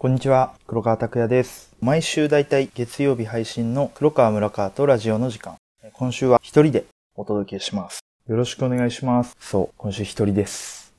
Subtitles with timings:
[0.00, 1.72] こんにちは、黒川拓也です。
[1.80, 5.56] 毎週だいたい月曜日配信の黒川村川とラジオの時間。
[5.92, 6.84] 今週は一人で
[7.16, 7.98] お届けします。
[8.28, 9.36] よろしくお願いします。
[9.40, 10.94] そう、今週一人です。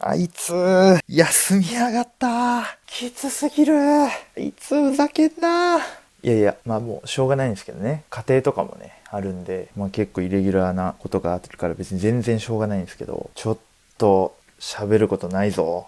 [0.00, 0.52] あいつ、
[1.06, 2.64] 休みやがった。
[2.88, 3.78] きつすぎる。
[3.78, 5.78] あいつ、ふざけんな。
[5.78, 5.80] い
[6.24, 8.02] やいや、まあもうしょうがないんですけどね。
[8.10, 13.58] 家庭とかもね、あるんで、まあ結構イレギュラーなことがあってるから別に全然しょうがないんですけど、ちょっ
[13.98, 15.86] と喋ることないぞ。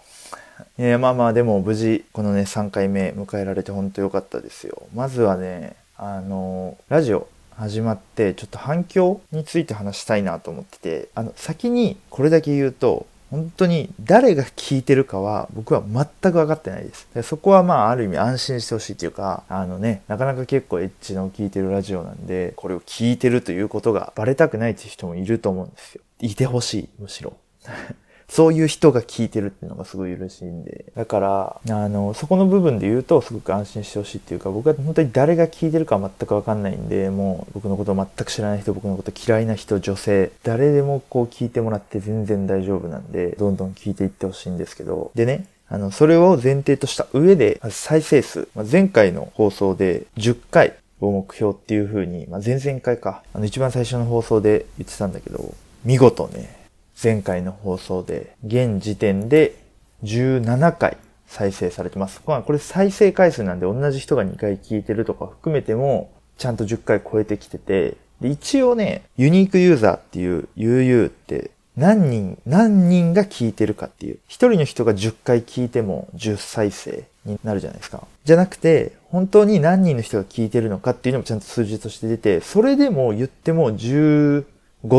[0.78, 4.82] いやまあまあでも無事このね3回目迎えられて本当良かったですよ。
[4.94, 17.08] まずはねあのラジオ始まってちょっと反響について話したいなと思っててあの先にこれだけ言うと本当に誰が聞いてるかは僕は全く分かってないです。
[17.14, 26.00] でそこはまあある意味安心してほしいっていうかあのねなかなか結構エッチの聞いてるラジオなんでこれを聞いてるということがバレたくないっていう人もいると思うんですよ。
[26.20, 27.36] いてほしいむしろ。
[28.28, 30.84] そういう人が聞いてるっていうのがすごい嬉しいんで。
[30.94, 45.10] だから、あの、そこの部分で言うとすごく安心してほしいっていうか、僕は本当に誰が聞いてるか全くわかんないんで、もう僕のことを全く知らない人、僕のこと嫌いな人、女性、誰でもこう聞いてもらって全然大丈夫なんで、どんどん聞いていってほしいんですけど。
[45.14, 48.48] でね、あの、それを前提とした上で、再生数。
[48.70, 55.54] 前回の放送で10回を目標っていう風に、ま、前々回か、あの一番最初の放送で言ってたんだけど、
[55.84, 56.57] 見事ね、
[57.00, 59.54] 前回の放送で、現時点で
[60.02, 60.96] 17回
[61.26, 62.20] 再生されてます。
[62.26, 74.18] まあこれ再生回数なんで同じ人が2回聞いてるとか含めても、ちゃんと10回超えてきてて、で一応ね、ユニークユーザーっていう UU って何人、何人が聞いてるかっていう。
[74.26, 78.04] 一人の人が10回聞いても10再生になるじゃないですか。
[78.24, 84.44] じゃなくて、本当に何人の人が聞いてるのかっていうのもちゃんと数字として出て、それでも言っても15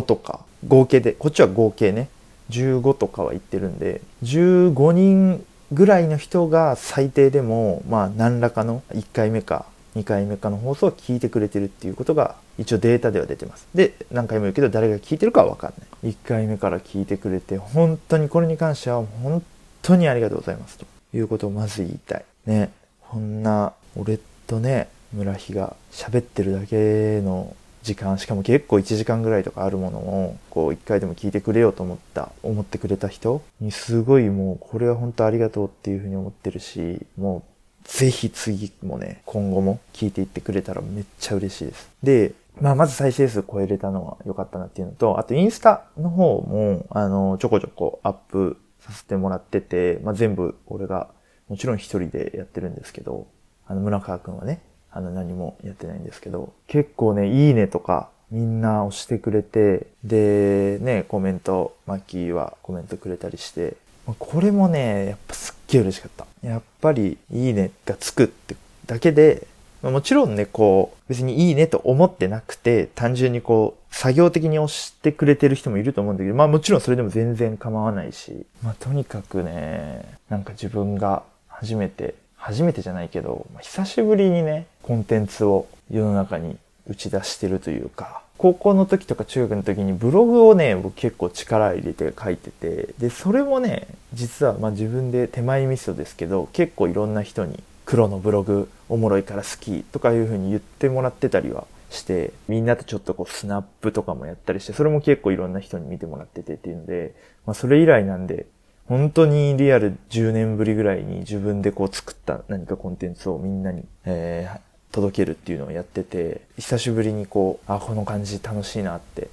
[0.03, 2.09] とか、合計で、こっちは合計ね、
[2.49, 9.65] 15とかは言ってるんで、15人ぐらいの人が最低でも、まあ何らかの1回目か
[9.95, 13.67] 2回目かの放送を聞いてくれてるっていうことが一応データでは出てます。
[13.73, 16.13] で、何回も言うけど誰が聞いてるかはわかんない。
[16.13, 19.43] 1回目から聞いてくれて、本当にこれに関しては本
[19.81, 22.25] 当にありがとうございますということをまず言いたい。
[22.45, 22.71] ね、
[23.09, 37.43] こんな俺とね、村日が喋ってるだけの時間しかも結構1時間ぐらいとかあるものをこう1回でも聞いてくれようと思った思ってくれた人にすごいもうこれは本当ありがとうっていうふうに思ってるしも
[37.85, 41.89] うぜひ次もね今後も聞いていってくれたらめっちゃ嬉しいです。
[42.03, 51.09] でまあ、まず再生数超えれたのは良かったなっていうのと、あとインスタの方も、あの、ちょこちょこアップさせてもらってて、まあ、全部俺が
[51.47, 53.27] もちろん一人でやってるんですけど、
[53.65, 54.61] あの、村川くんはね、
[54.91, 63.75] あの、何もやってないんですけど、結構ね、いいねとか、みんな押してくれて、で、ね、コメント、マッキーはコメントくれたりして、
[64.17, 66.25] これもね、やっぱすっげえ嬉しかった。
[66.47, 68.55] やっぱり、いいねがつくって
[68.85, 69.47] だけで、
[69.81, 86.57] もちろんね、こう、別にいいねと思ってなくて、単純にこう、作業的に押してくれてる人もいると思うんだけど、まあもちろんそれでも全然構わないし、まあとにかくね、なんか自分が初めて、初めてじゃないけど、久しぶりにね、コンテンツを世の中に
[86.87, 107.13] 打ち出してるというか、高校の時とか中学の時にブログをね、僕結構力入れて書いてて、で、それもね、実はまあ自分で手前味噌ですけど、結構いろんな人に黒のブログおもろいから好きとかいう風に言ってもらってたりはして、みんなとちょっとこうスナップとかもやったりして、それも結構いろんな人に見てもらっててっていうので、
[107.45, 108.45] まあそれ以来なんで、
[108.89, 114.59] 本当にリアル10年ぶりぐらいに自分でこう作った何かコンテンツをみんなに、えー、
[114.91, 119.29] 届けるっていうのをやってて、久しぶりにこう、あ、この感じ楽しいなって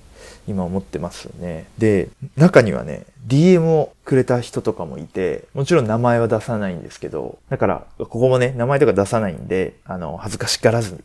[0.46, 1.64] 今思ってますね。
[1.78, 11.02] で、中にはね、DM をくれた人とかもいて、もちろん名前は出さないんですけど、だから、ここもね、名前とか出さないんで、あの、恥ずかしがらず、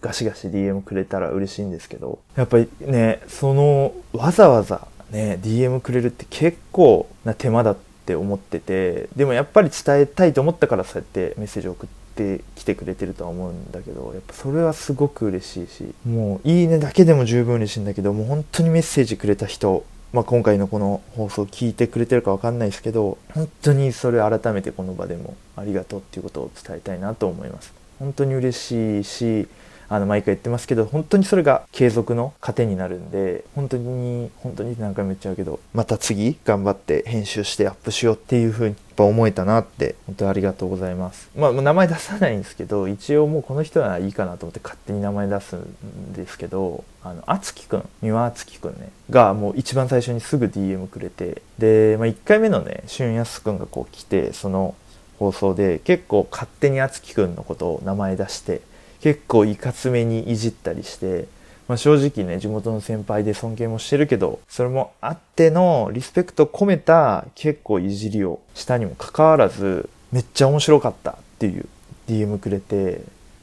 [0.00, 27.72] ガシガシ DM くれたら嬉しいんですけど、やっぱりね、その、わざわざね、DM くれるって結構な手間だったって思ってて、でもやっぱり伝えたいと思ったからそうやってメッセージを送ってきてくれてるとは思うんだけど、やっぱそれはすごく嬉しいし、もういいねだけでも十分嬉しいんだけど、もう本当にメッセージくれた人、まあ、今回のこの放送を聞いてくれてるかわかんないですけど、本当にそれ改めてこの場でもありがとうっていうことを伝えたいなと思います。
[27.98, 29.46] 本当に嬉しいし、
[29.92, 41.28] あの、毎回言ってますけど、本当にそれが継続の糧になるんで、本当に、本当に何回も言っちゃうけど、また次頑張って編集してアップしようっていうふうにやっぱ思えたなって、本当にありがとうございます。
[41.36, 54.76] まあ、名前出さないんですけど、一応もうこの人はいいかなと思って勝手に名前出すんですけど、あの、あつきくん、三輪あつきくんね、がもう一番最初にすぐ DM くれて、で、まあ、1回目のね、しゅんやすくんがこう来て、その、
[55.18, 58.62] 放送で結構勝手にあつきくんのことを名前出して
[59.00, 61.26] 結構いかつめにいじったりして
[61.70, 71.68] まあ、正直ね、地元の先輩で尊敬もしてるけど、それもあってのリスペクト込めた結構いじりをしたにもかかわらず、めっちゃ面白かったっていう
[72.08, 73.02] DM くれて、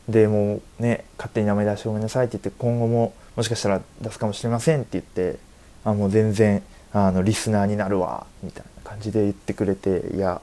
[0.09, 5.39] で、もうね、勝手に名前出してごめんなさいって言って、今後ももしかしたら出すかもしれませんって言って、
[5.85, 6.61] あ、もう全然、
[6.91, 10.41] あの、リスナーになるわ、みたいな感じで言ってくれて、いや、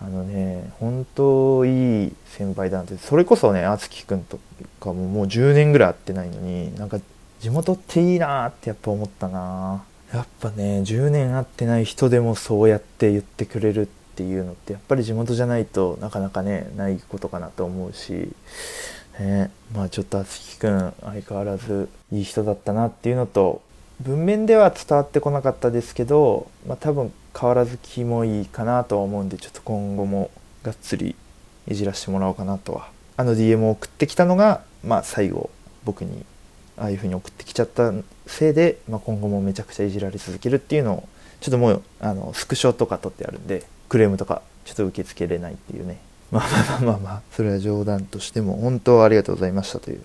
[0.00, 4.38] あのね、本当いい先輩だなって、それこそね、あつきくんと
[4.80, 6.98] かももう10年ぐらい会ってないのに、なんか
[7.40, 9.84] 地元っていいなってやっぱ思ったな。
[10.12, 13.86] やっぱね10年会ってない人でもそうやって言ってくれるっ
[14.16, 18.30] ていうのってやっぱり地元じゃないとなかなかねないことかなと思うし、
[19.20, 23.60] ね、まあちょっとあつきくん相変わらずいい人だったなっていうのと
[24.00, 30.30] 文面では伝わってこなかったですけど、まあ、多分変わらず気もいいかなとは思うんでちょっと今後も
[30.62, 31.14] がっつり
[31.68, 32.90] いじらせてもらおうかなとは。
[33.16, 35.50] あの DM を送ってきたのが、まあ、最後
[35.84, 36.24] 僕に
[36.76, 37.92] ああいうふうに送ってきちゃった
[38.26, 41.08] せいで、まあ、今後もめちゃくちゃいじられ続けるっていうのを
[41.40, 45.98] ちょっともうあのスクショとか取ってあるんでクレームとかちょっと受け付けれないっていうね。
[46.30, 50.02] まあまあまあまあまあそれは冗談としても本当ありがとうございましたという。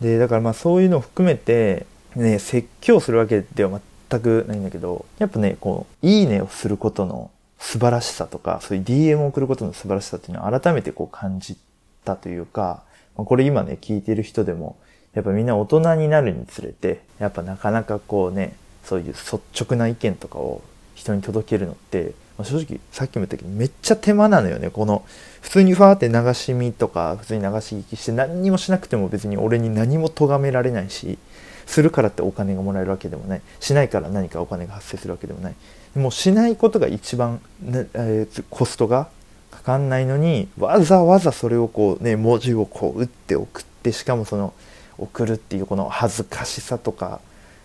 [0.00, 1.86] でだからまあそういうのを含めて
[2.16, 3.70] ね説教するわけでは
[4.10, 11.56] 全くないんだけどやっぱねこういいねをすることの素晴らしさとかそういう DM を送ることの素晴らしさっていうのを改めてこう感じ
[12.04, 12.82] たというか
[13.16, 14.76] これ今ね聞いてる人でも
[15.14, 20.62] やっぱみんな大人になるにつれてやっぱなかなかこうねそういう率直な意見とかを
[20.94, 24.70] 人に届けるのって、まあ、正直さっきも言ったけどめっちゃ手間なのよね。
[24.70, 25.04] この
[25.40, 31.18] 普通にファーって流し見とか普通に流し聞きして何にもしなくても別に俺に何も咎められないし
[31.68, 33.42] するからってお金がもらえるわけでもない。
[33.60, 35.54] しないから何かお金が発生するわけでもない。
[35.94, 39.08] もうしないことが一番、えー、コストが
[39.50, 44.54] かかんないのにわざわざそれをこうね文字をこう打って送ってしかもその
[44.96, 47.20] 送るっていうこの恥ずかしさとか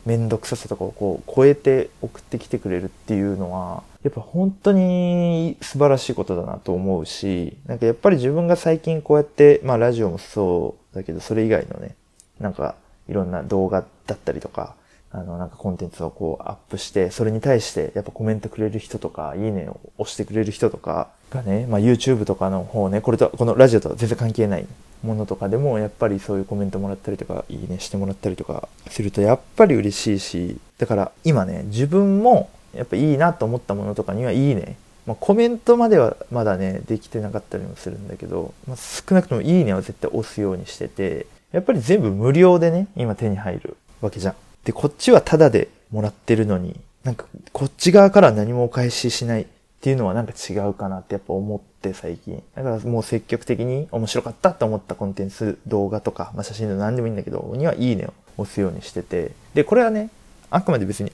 [0.05, 11.95] 面倒くささとかをこう超えて送ってきてくれるっていうのはやっぱ本当に素晴らしいことだなと思うしなんかやっぱり自分が最近こうやってまあラジオもそうだけどそれ以外のね
[12.39, 12.75] なんか
[13.07, 14.75] いろんな動画だったりとか
[15.13, 24.65] あの、なんかコンテンツをこうアップして、それに対してやっぱコメントくれる人とか、いいねを押してくれる人とかがね、まあ YouTube とかの方ね、これと、このラジオとは全然関係ない
[25.03, 34.77] ものとかでも、やっぱりそういうコメントもらったりとか、いいねしてもらったりとかすると、やっぱり嬉しいし、だから今ね、自分もやっぱいいなと思ったものとかにはいいね。
[35.05, 44.35] まあ、コメントまではまだね、できてなかったりもするんだけど、まあ、少なくともいいねは絶対押すようにしてて、やっぱり全部無料でね、今手に入るわけじゃん。
[44.65, 49.45] で、こっちはタダでもらってるのに、なんかこっち側から何もお返ししないっ
[49.81, 52.41] ていうのはなんか違うかなってやっぱ思って最近。
[52.55, 58.13] だからもう積極的に面白かったと思ったコンテンツ、動画とか、まあ、写真で何でもいいんだけど、にはいいねを
[58.43, 59.31] 押すようにしてて。
[59.53, 60.09] で、これはね、
[60.49, 61.11] あくまで別に、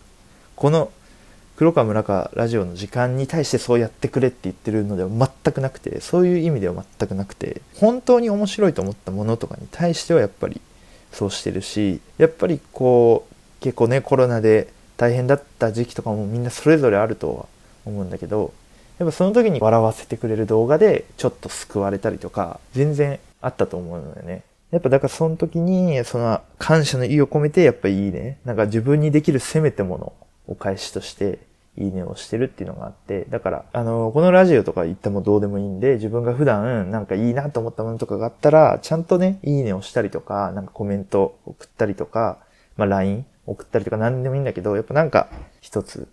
[0.56, 0.92] この
[1.60, 10.62] 黒川村川ラジオの時間に対してそうやってくれって言ってるのでは全くなくて、そういう意味では全くなくて、本当に面白いと思ったものとかに対してはやっぱり
[11.12, 17.46] そうしてるし、やっぱりこう、結構ねコロナで大変だった時期とかもみんなそれぞれあるとは
[17.86, 18.54] 思うんだけど
[18.98, 24.44] やっぱその時に笑わせてくれる動画でちょっと救われたりとか全然あったと思うのよね。
[24.72, 28.38] やっぱだからその時にその感謝の意を込めてやっぱいいね。
[28.46, 30.14] なんか自分にできるせめてもの
[30.48, 31.40] お返しとして
[31.80, 42.40] いいねをしてるっていうのがあって、だから、あの、このラジオとか言ってもどうでもいいんで、自分が普段なんかいいなと思ったものとかがあったら、ちゃんとね、いいねをしたりとか、なんかコメント送ったりとか、
[42.78, 45.30] まあ LINE 送ったりとか何でもいいんだけど、やっぱなんか
[45.62, 46.08] 一つ、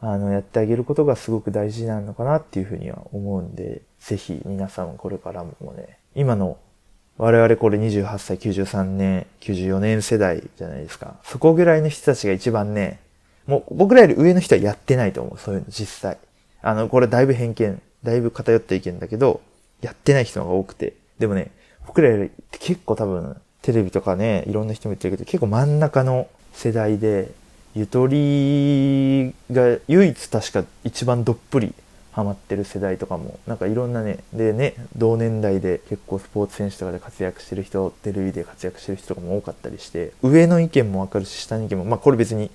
[0.00, 6.58] あの、やってあげることがすごく大事なのかなっていうふうには思うんで、ぜひ皆さんこれからもね、今の
[7.18, 11.16] 我々これ28歳、93年、94年世代じゃないですか。
[11.22, 13.00] そこぐらいの人たちが一番ね、
[13.46, 15.38] もう僕らより上の人はやってないと思う。
[15.38, 16.18] そういうの実際。
[16.62, 19.40] あの、これだいぶ偏見、だいぶ偏った意見だけど、
[19.80, 20.94] やってない人が多くて。
[21.18, 21.50] でもね、
[21.86, 27.32] 僕らより結構多分、テレビとかね、いろんな人も言ってるけど、結構真ん中の世代で
[27.74, 31.74] ゆとりが唯一確か一番どっぷり
[32.12, 42.50] ハマってる世代とかもなんかいろんなねでね同年代で結構スポーツ選手とかで活躍してる人テレビで活躍してる人とかも多かったりして上の意見もわかるし下の意見もまあこれ別に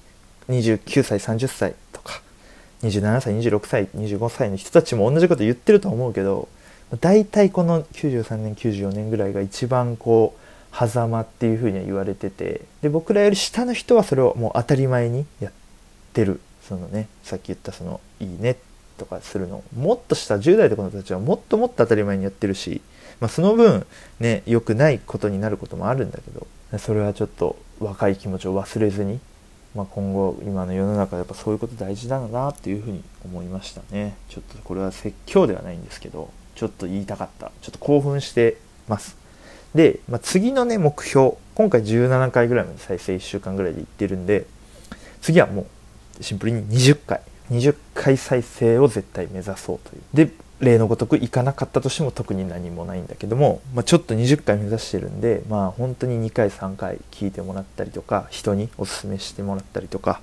[0.49, 2.21] 29歳30歳とか
[2.83, 6.47] 27歳26歳25歳の人たちも同じこと言ってると思うけど
[6.99, 15.51] 大体この93年94年ぐらいが一番こう狭間っていうふうには言われててで僕らより下の人はそれをもう当たり前にやっ
[16.13, 16.39] てる。
[16.67, 18.57] そのねさっき言ったその「いいね」
[18.99, 22.81] とかするのもっとした10代とかの子たちはもっともっと当たり前にやってるし、
[23.21, 23.85] まあ、その分
[24.19, 26.45] ね良くないことになることもあるんだけど
[26.77, 29.19] それはちょっと若い気持ちを忘れずに、
[29.77, 34.17] まあ、今後今の世の中やっぱそういうこと大事だなっていうふうに思いましたね。
[34.27, 37.51] ちょっとこれは説教ではないんですけどちょっと言いたかった。
[37.61, 38.57] ちょっと興奮して
[38.87, 39.15] ます。
[39.75, 44.47] で、まあ、次のね目標今回17回ぐらいまで再生1週間ぐらいでいってるんで
[45.21, 45.67] 次はも
[46.19, 47.21] うシンプルに20回。
[47.51, 50.27] 20回再生を絶対目指そうという。
[50.27, 60.19] で例のごとくいかなかったとしても特に何もないんだけども、まあ、ちょっと20回目指してるんでまあ本当に2回3回聞いてもらったりとか人におすすめしてもらったりとか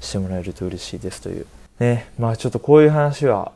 [0.00, 1.46] してもらえると嬉しいですという。
[1.78, 3.52] ねまあちょっとこういう話は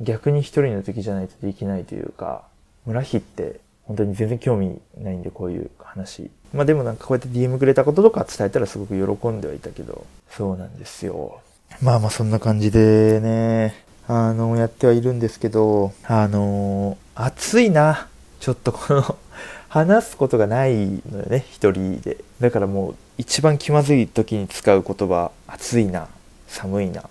[0.00, 2.44] 逆に一人の時じゃないとできないというか
[2.86, 6.30] 村木って本当に全然興味ないんでこういう話。
[6.52, 11.40] まあでもなんかこうやって DM くれたこととか伝えたらすごく喜んではいたけどそうなんですよ。
[11.80, 13.89] まあまあそんな感じでね。
[14.12, 18.08] あのやってはいるんですけどあの暑いな
[18.40, 19.16] ちょっとこの
[19.68, 20.74] 話すことがない
[21.10, 26.08] のよね一人でだからもう一番気まずい時に使う言葉暑いな
[26.48, 27.04] 寒いな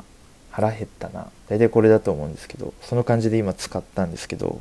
[0.51, 4.59] 腹減ったな大体これだと思うんですけどその感じで今使ったんですけど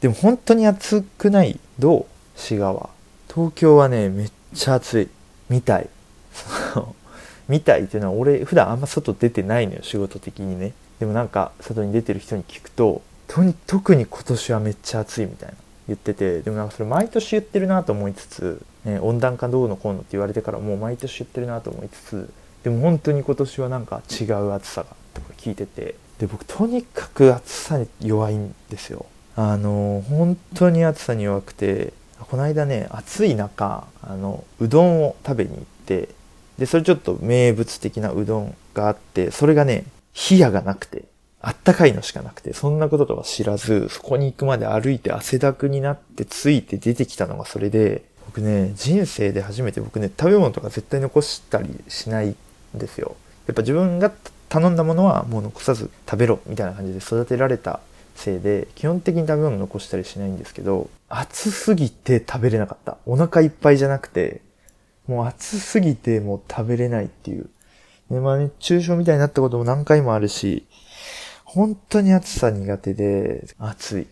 [0.00, 1.58] でも本当に暑くない？
[1.78, 2.06] どう？
[2.36, 2.90] 滋賀は。
[3.32, 5.08] 東京はね、めっちゃ暑い。
[5.48, 5.88] みたい。
[6.72, 6.94] その
[7.48, 10.72] みたいっていうのは俺普段あんま外出てないのよ、仕事的にね。
[11.00, 15.54] でもなんか外に出てる人に聞くと、とに特に今年はめっちゃ暑いみたいな
[15.88, 22.30] 言ってて、でもなんかそれ毎年言ってるなと思いつつ、ね、温暖化どうのこうのって言われてからもう毎年言ってるなと思いつつ、
[22.62, 29.06] でも本当に今年はなんか違う暑さがとか聞いてて、で僕とにかく暑さに弱いんですよ。
[29.36, 36.08] あの本当に暑さに弱くてこの間ね暑い中あのうどんを食べに行って
[36.58, 39.84] でそれちょっと名物的なうどんがあってそれがね
[40.30, 41.04] 冷やがなくて
[41.40, 52.36] あったかいのしかなくてそんなこととは知らずそこに行くまで歩いて汗だくになってついて出てきたのがそれで僕ね人生で初めて僕ね食べ物とか絶対残したりしないん
[52.74, 53.16] ですよ。
[53.46, 54.10] やっぱ自分が
[54.48, 57.80] 頼んだものはもう残さず食べろみたいな感じで育てられた
[58.14, 62.96] せいで基本的に食べ物残したりしないんですけど暑すぎて食べれなかった。
[63.04, 64.40] お腹いっぱいじゃなくて
[65.06, 67.48] もう暑すぎてもう食べれないっていう。
[68.10, 70.66] でまあ熱中症みたいになったことも何回もあるし
[71.44, 74.06] 本当に暑さ苦手で暑い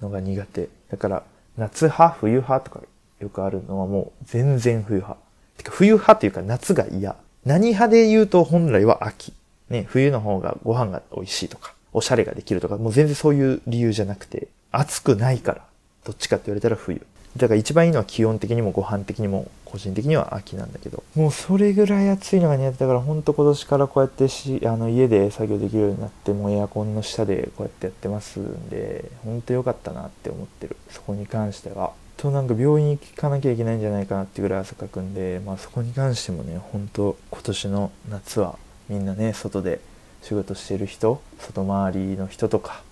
[0.00, 0.68] のが苦手。
[0.90, 1.22] だから
[1.56, 2.86] 夏派冬派とか
[3.20, 5.20] よくあるのはもう全然冬派。
[5.58, 7.16] てか冬派というか夏が嫌。
[7.44, 9.32] 何派で言うと本来は秋。
[9.70, 15.64] ね冬の方がご飯が美味しいとかおしゃれができるとか、もう全然そういう理由じゃなくて、暑くないから、
[16.04, 17.00] どっちかって言われたら冬。
[17.38, 21.02] だから一番いいのは気温的にもご飯的にも個人的には秋なんだけど。
[21.14, 30.76] もうそれぐらい暑いのが苦手だからほんと今年からこうやってしあの家で作業できるようになってもうエアコンの下でこうやってやってますんでほんと良かったなって思ってる。
[30.88, 31.92] そこに関しては。
[32.16, 38.58] となんか病院行かなきゃいけないんじゃないかなってぐらい汗かくんでまあそこに関してもねほんと今年の夏は
[38.88, 39.80] みんなね外で
[40.22, 42.82] 仕事してる人外回りの人とか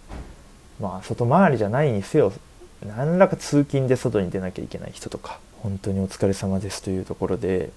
[0.81, 2.33] まあ外回りじゃないにせよ
[2.85, 7.71] 何らか通勤で外に出なきゃいけない人とか本当にお疲れ様ですというところで。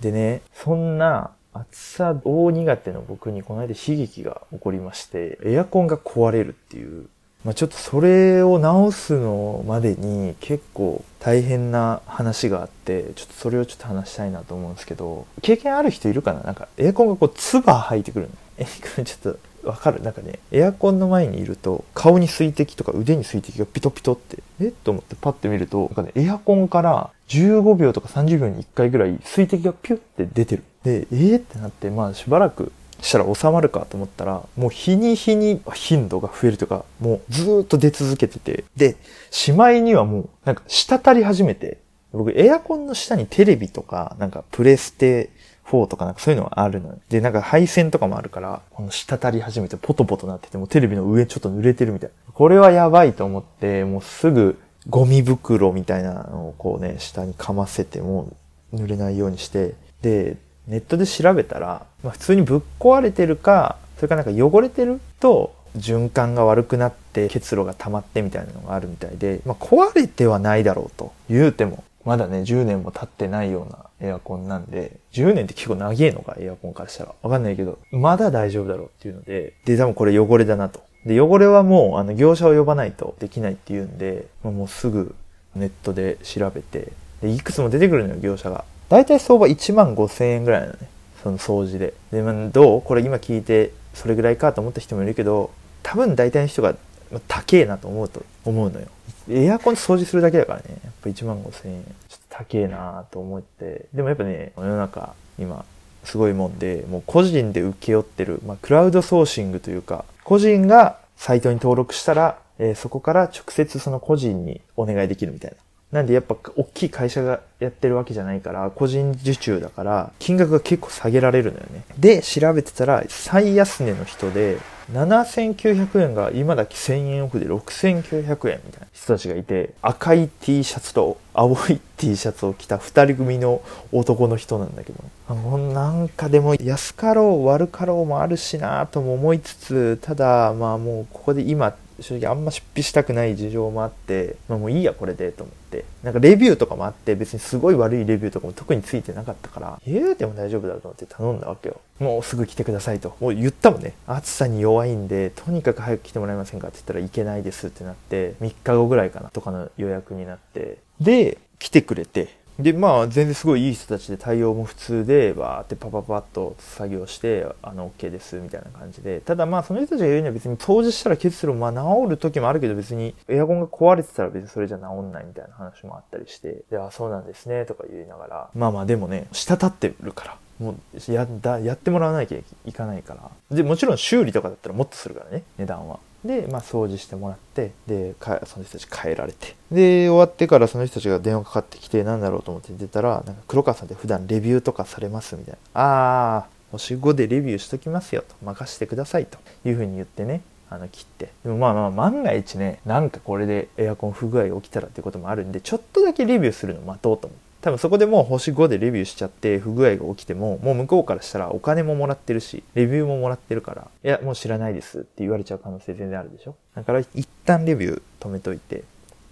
[0.00, 7.06] でねそんな暑さ大苦手の僕にこの間悲劇が起こりましてエアコンが壊れるっていう。
[7.44, 16.42] まあ、ちょっとそれを直すのまでに結構大変な話があってちょっとそれをちょっと話したいなと思うんですけど経験ある人いるかな？
[16.42, 18.32] なんかエアコンがこう唾吐いてくるの。
[18.58, 19.38] えこれちょっと
[19.68, 20.02] わかる？
[20.02, 30.64] なんかねエアコンの前にいると顔に水滴とか腕に水滴がピトピトってえっと思ってパッて見るとなんかねエアコンから15秒とか30秒に1回ぐらい水滴がピュッて出てる。
[30.84, 38.64] でえー、ってなってまあしばらくしたら収まるかと思ったらもう日に日に頻度が増えるというかもうずっと出続けてて。
[38.76, 38.96] で
[39.30, 41.78] しまいにはもうなんか滴り始めて
[42.12, 45.28] 僕エアコンの下にテレビとかなんかプレステ
[45.70, 52.32] 4とかなんかそういうのがあるので、なんか配線とかもあるから、この滴り始めてポトポトなってて、もテレビの上ちょっと濡れてるみたいな。
[52.32, 54.58] これはやばいと思って、もうすぐ
[54.88, 58.32] ゴミ袋みたいなのをこうね、下にかませても
[58.72, 77.14] 濡れないようにして、で、ネットで調べたら、まあ、普通にぶっ壊れてるか、それかなんか汚れてると、循環が悪くなって結露が溜まってみたいなのがあるみたいで、まあ、壊れてはないだろうと言うても、まだね、10年も経ってないようなエアコンなんで、10年って結構長えのか、エアコンからしたら。
[77.20, 80.80] わかんないけど、まだ大丈夫だろうっていうので、で、多分これ汚れだなと。
[81.04, 85.14] で、汚れはもう、あの、業者を呼ばないとできないっていうんで、もうすぐ
[85.54, 88.64] ネットで調べて、で、いくつも出てくるのよ、業者が。
[88.88, 90.78] だいたい相場1万5千円ぐらいなのね。
[91.22, 91.92] その掃除で。
[92.10, 92.80] で、まあ、どう？
[92.80, 95.50] これ今聞いて、それぐらいかと思った人もいるけど、
[95.82, 96.74] 多分大体の人が
[97.12, 98.86] まあ高えなと思うと思うのよ。
[99.30, 101.84] エアコン掃除するだけだからね、やっぱ1万5千円。
[102.08, 103.86] ちょっと高えなと思って。
[103.92, 105.64] でもやっぱね、世の中今
[106.04, 115.56] すごいもんで、もう個人で請け負ってる、まあクラウドソーシングというか、個人がサイトに登録したら、えー、そこから直接その個人にお願いできるみたいな。
[115.92, 121.84] なんでやっぱ大きい会社がやってるわけじゃないから、個人受注だから、金額が結構下げられるのよね。
[121.98, 124.58] で、調べてたら、最安値の人で、
[124.92, 133.60] 7900円が今だけ1000円オフで6900円みたいな人たちがいて、赤い T シャツと青い T シャツを着た2人組の
[133.92, 145.84] 男の人なんだけど、なんかでも安かろう悪かろうもあるしなとも思いつつ、ただまあもうここで今正直あんま出費したくない事情もあって、まあもういいやこれでと思って。
[146.02, 151.80] なんかレビューとかもあって別にすごい悪いレビューとかも特についてなかったから、言うても大丈夫だろうと思って頼んだわけよ。
[151.98, 153.16] もうすぐ来てくださいと。
[153.20, 153.94] もう言ったもんね。
[154.06, 169.20] 暑さに弱いんで、とにかく早く来てもらえませんかって言ったらいけないですってなって、3日後ぐらいかなとかの予約になって、で、来てくれて、で、まあ、全然すごいいい人たちで対応も普通で、わーってパパパッと作業して、あの、OK です、みたいな感じで。
[169.20, 178.50] ただまあ、その人たちが言うには別に掃除したら結露、まあ、治る時もあるけど別にエアコンが壊れてたら別にそれじゃ治んないみたいな話もあったりして、で、あ、そうなんですね、とか言いながら。
[178.56, 180.36] まあまあ、でもね、滴ってるから。
[180.58, 189.56] もうやだやってもらわなきゃいかないからでもちろん修理とかだったらもっとするからね値段はで、まあ、掃除してもらって、で、その人たち帰られて。
[189.70, 195.58] で、終わってからその人たちが電話かかってきて、なんだろうと思って出たら、なんか黒川さんって普段レビューとかされますみたいな。
[195.74, 198.34] あー、星5でレビューしときますよと。
[198.42, 200.42] 任してくださいというふうに言ってね。
[200.70, 216.56] あの切ってでもまあまあ万が一ねなんかこれでエアコン不具合起きたらっていうこともあるんでちょっとだけレビューするの待とうと思って多分そこでもう星5でレビューしちゃって不具合が起きても、もう向こうからしたらお金ももらってるし、レビューももらってるから、いや、もう知らないですって言われちゃう可能性全然あるでしょ？
[216.74, 218.84] だから一旦レビュー止めといて、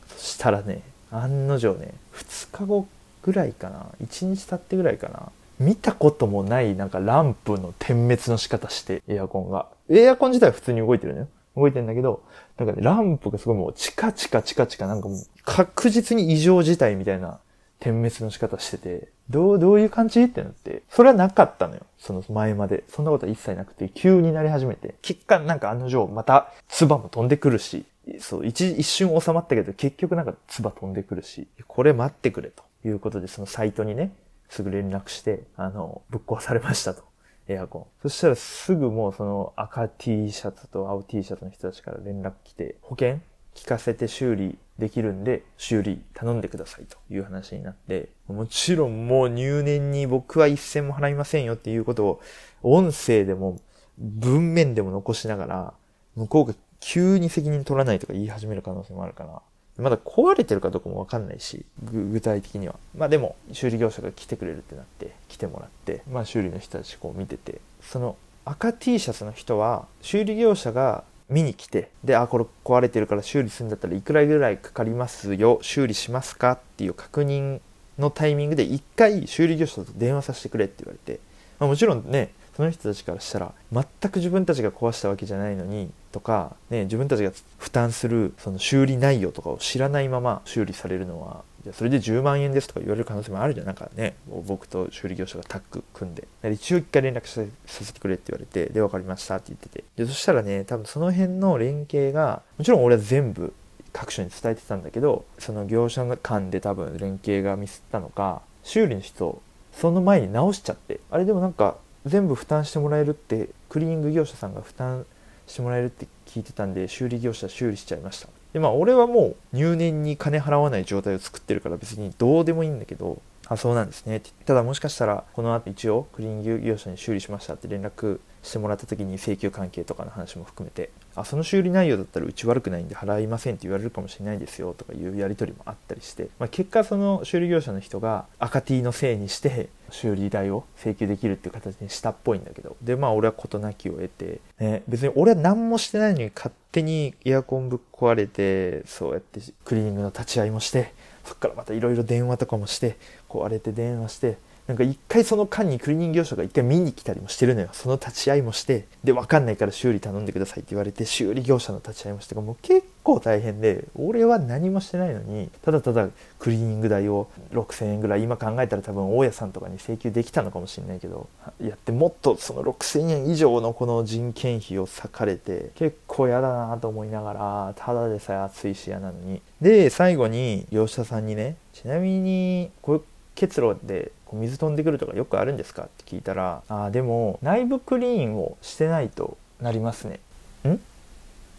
[0.09, 2.87] そしたらね、案の定ね、2日後
[3.23, 9.67] ぐらいかな、1日経ってぐらいかな、見たこともないなんかランプの点滅の仕方して、エアコンが。
[9.89, 11.29] エアコン自体は普通に動いてるのよ。
[11.57, 12.23] 動いてんだけど、
[12.59, 17.39] なんかね、ランプがすごいもうチカチカチカチカなんかもう確実に異常事態みたいな
[17.81, 21.83] 点滅の仕方してて、どう、どういう感じってなって、それはなかったのよ。
[21.99, 22.85] その前まで。
[22.89, 24.95] そんなことは一切なくて、急になり始めて。
[25.03, 27.85] 結果、なんか案の定、また、唾も飛んでくるし、
[28.21, 34.13] そう、一、一瞬収まったけど、結局なんか唾飛んでくるし、これ待ってくれということで、そのサイトにね、
[34.49, 37.03] すぐ連絡して、あの、ぶっ壊されましたと。
[37.49, 37.87] エアコン。
[38.03, 43.21] そしたらすぐもうその赤 T シャツと青 T シャツの人たちから連絡来て、保険
[43.57, 52.21] 聞かせて修理できるんで、修理頼んでくださいという話になって、もちろんもう入念に僕は一銭も払いませんよっていうことを、
[52.63, 53.59] 音声でも
[53.99, 55.75] 文面でも残しながら、
[56.15, 59.43] 向こうが急に責任取らないとか言い始める可能性もあるから、
[59.79, 62.77] まだ壊れてるかどうかもわかんないし、具体的には。
[62.95, 77.61] まあでも、修理業者が来てくれるってなって、来てもらって、まあ修理の人たちこう見てて、その赤 T シャツの人は、修理業者が見に来て、で、あ、これ壊れてるから修理するんだったらいくらぐらいかかりますよ、修理しますかっていう確認
[77.99, 81.21] のタイミングで一回修理業者と電話させてくれって言われて、
[81.59, 93.67] まあ、もちろんね、その人たちからしたら全く自分たちが壊したわけじゃないのにとか、ね、自分たちが負担するその修理内容とかを知らないまま修理されるのはそれで10万円ですとか言われる可能性もあるじゃん。
[93.67, 96.27] なんかね、僕と修理業者がタッグ組んで。
[96.53, 99.85] 一応一回連絡させてくれって言われて、で、分かりましたって言ってて。
[99.97, 103.53] で、そしたらね、多分その辺の連携が、もちろん俺は全部
[103.93, 109.41] 各所に伝えてたんだけど、その業者間で多分連携がミスったのか、修理の人、
[109.73, 115.07] その前に直しちゃって、あれでもなんか全部負担してもらえるって、クリーニング業者さんが負担
[115.47, 118.29] してもらえるって聞いてたんで、修理業者修理しちゃいました。
[118.57, 124.31] で、まあ俺はもう入念に金払わない状態を作ってるから別にどうでもいいんだけど、あ、そうなんですねって。
[124.47, 150.93] ただもしかしたら、この後一応クリーニング業者に修理しましたって連絡してもらった時に請求関係とかの話も含めて、あ、その修理内容だったらうち悪くないんで払いませんって言われるかもしれないですよとかいうやり取りもあったりして、まあ、結果その修理業者の人が赤 T のせいにして修理代を請求できるっていう形にしたっぽいんだけど、で、まあ俺は事なきを得て、ね、別に俺は何もしてないのに勝手にエアコンぶっ壊れて、そうやってクリーニングの立ち会いもして、
[151.25, 152.97] そっからまたいろいろ電話とかもして、
[153.29, 157.69] 壊れて電話して、なんか一回その間にクリーニング業者が一回見に来たりもしてるのよ。
[157.73, 166.09] その立ち会いもして、で、わかんないから修理頼んでくださいって言われて、修理業者の立ち会いもして、もう結構大変で、俺は何もしてないのに、ただただ
[166.41, 171.29] クリーニング代を6000円ぐらい、今考えたら多分大家さんとかに請求できたのかもしれないけど、
[171.63, 179.41] やってもっとその6000円以上のこの人件費を割かれて、結構嫌だなと思いながら、ただでさえ暑いし嫌なのに。
[179.61, 183.03] で、最後に業者さんにね、ちなみに、こういう
[183.37, 190.19] 結露で水飛んでくるとかよくあるんですかって聞いたら「あでも内部クリーンをしてないとなりますね」
[190.67, 190.75] ん？
[190.75, 190.79] っ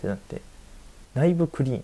[0.02, 0.42] てなって
[1.16, 1.84] 内部クリーン。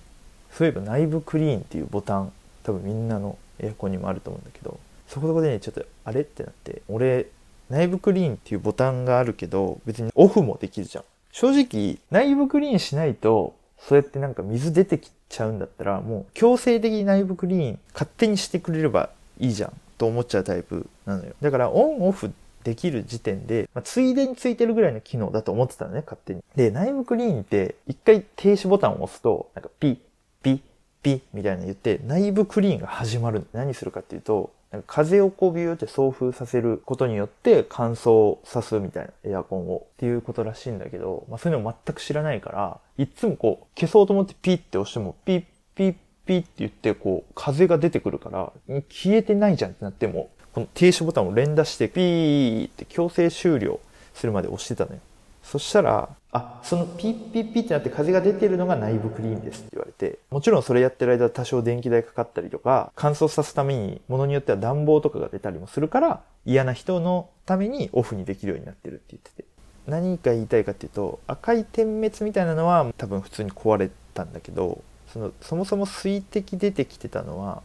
[0.52, 2.32] そういえば内部クリーンっていうボタン
[2.64, 7.28] 多分みんなのエアコンにもあると思うんだけどそこでねちょっとあれってなって俺
[7.70, 11.04] 内部クリーンっていうボタンがあるけど別にオフもできるじゃん。
[11.32, 19.74] 正直内部クリーンしないとそうやってなんか水出てきちゃうんだったらもう強制的に内部クリーン勝手にしてくれればいいじゃん。
[19.98, 21.34] と思っちゃうタイプなのよ。
[21.42, 22.32] だからオンオフ
[22.64, 26.42] できる時点で、まあ、ついでについてるぐらいの機能だと思ってたのね、勝手に。
[26.56, 29.98] で、内部クリーンって一回停止ボタンを押すと、なんかピッ、
[30.42, 30.60] ピッ、
[31.02, 33.46] ピッみたいな言って、内部クリーンが始まる。
[33.54, 45.44] 何するかっていうと、なんか風をこうビューって送風させることによって乾燥さすみたいなエアコンをっていうことらしいんだけど、まあそういうの全く知らないから、いつもこう消そうと思ってピッて押してもピッ
[45.76, 48.52] ピッピーって言って、こう、風が出てくるから、
[48.90, 53.80] 消えてないじゃんってなっても、この停止ボタンを連打して、ピーって強制終了
[54.14, 55.00] するまで押してたのよ。
[55.44, 69.46] そしたら、あ、そのピッピッピってなって風が出てるのが内部クリーンですって言われて、もちろんそれやってる間多少電気代かかったりとか、乾燥さすために、ものによっては暖房とかが出たりもするから、嫌な人のためにオフにできるようになってるって言ってて。
[69.86, 74.82] 何か言いたいかっていうと、赤い点滅みたいなのは多分普通に壊れたんだけど、
[75.14, 77.62] そのそもそも水滴出てきてたのは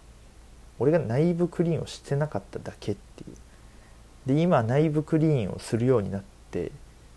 [0.79, 3.37] 俺が内部クリーンをしてなかっただけっていう。
[4.27, 6.71] で今内部クリーンをするようになって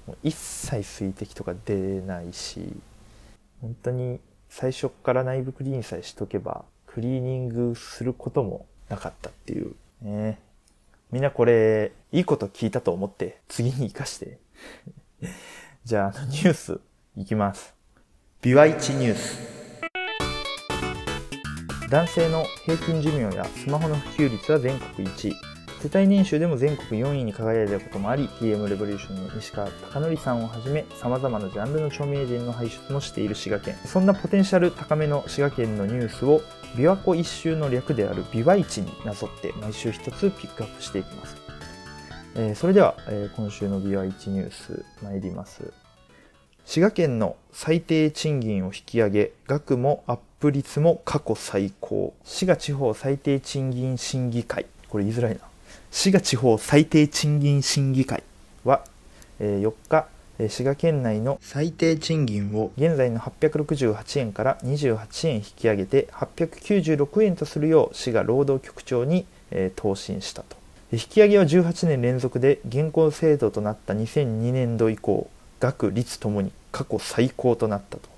[0.08, 2.74] もう一切水滴とか出ないし
[3.60, 9.76] 本当に最初から内部クリーンさえしとけばクリーニングすることもなかったっていう。
[10.02, 10.40] ね。
[11.12, 14.40] みんなこれいいこと聞いたと思って次に活かして。
[15.84, 16.80] じゃああのニュース
[17.18, 17.74] いきます。
[18.42, 19.61] ビワイチニュース。
[21.92, 25.36] 男性の平均寿命やスマホの普及率は全国1位
[25.82, 33.76] 世帯年収でも全国4位に輝いたこともあり TM レボリューションの西川貴則さんをはじめ様々なジャンルの著名人の輩出もしている滋賀県。
[33.84, 36.40] そんなポテンシャル高めの滋賀県のニュースを
[36.78, 41.36] 琵琶湖一周の略である琵琶市になぞって毎週一つピックアップしていきます、
[42.36, 45.74] えー、それでは、えー、今週の琵琶市ニュース参ります。
[46.64, 52.16] 滋賀県の最低賃金を引き上げ額もアップ率も過去最高。
[52.26, 54.66] 滋賀地方最低賃金審議会。
[54.90, 55.42] これ言いづらいな。
[55.92, 58.24] 滋賀地方最低賃金審議会
[58.64, 58.84] は、
[59.40, 60.08] え4日、
[60.50, 69.28] 滋賀県内の最低賃金を現在の868円から28円引き上げて896円とするよう滋賀労働局長に、
[69.76, 70.58] 答申したと。
[70.92, 78.11] 引き上げは18年連続で現行制度となった2002年度以降額率ともに過去最高となったと。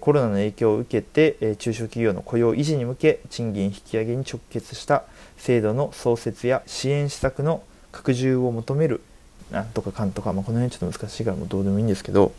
[0.00, 5.04] コロナの影響を受けて中小企業の雇用維持に向け賃金引き上げに直結した
[5.36, 9.02] 制度の創設や支援施策の拡充を求める
[9.50, 12.32] なんとかかんとか、まあ、この辺ちょっと難しいからもうどうでもいいんですけど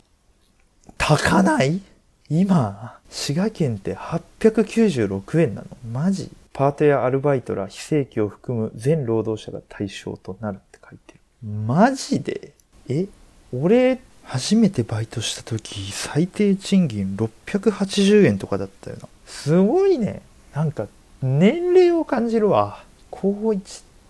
[0.97, 1.81] 高ない？
[2.29, 5.67] 今滋賀県って896円なの？
[5.91, 6.31] マジ？
[6.53, 11.19] パートやアルバイトら非正規を含む全労働者が対象となるって書いてる。
[11.47, 12.53] マジで？
[12.89, 13.05] え？
[13.53, 19.07] 俺初めてバイトした時最低賃金680円とかだったよな。
[19.25, 20.21] すごいね。
[20.53, 20.88] なんか
[21.21, 22.83] 年齢を感じるわ。
[23.11, 23.61] 高1っ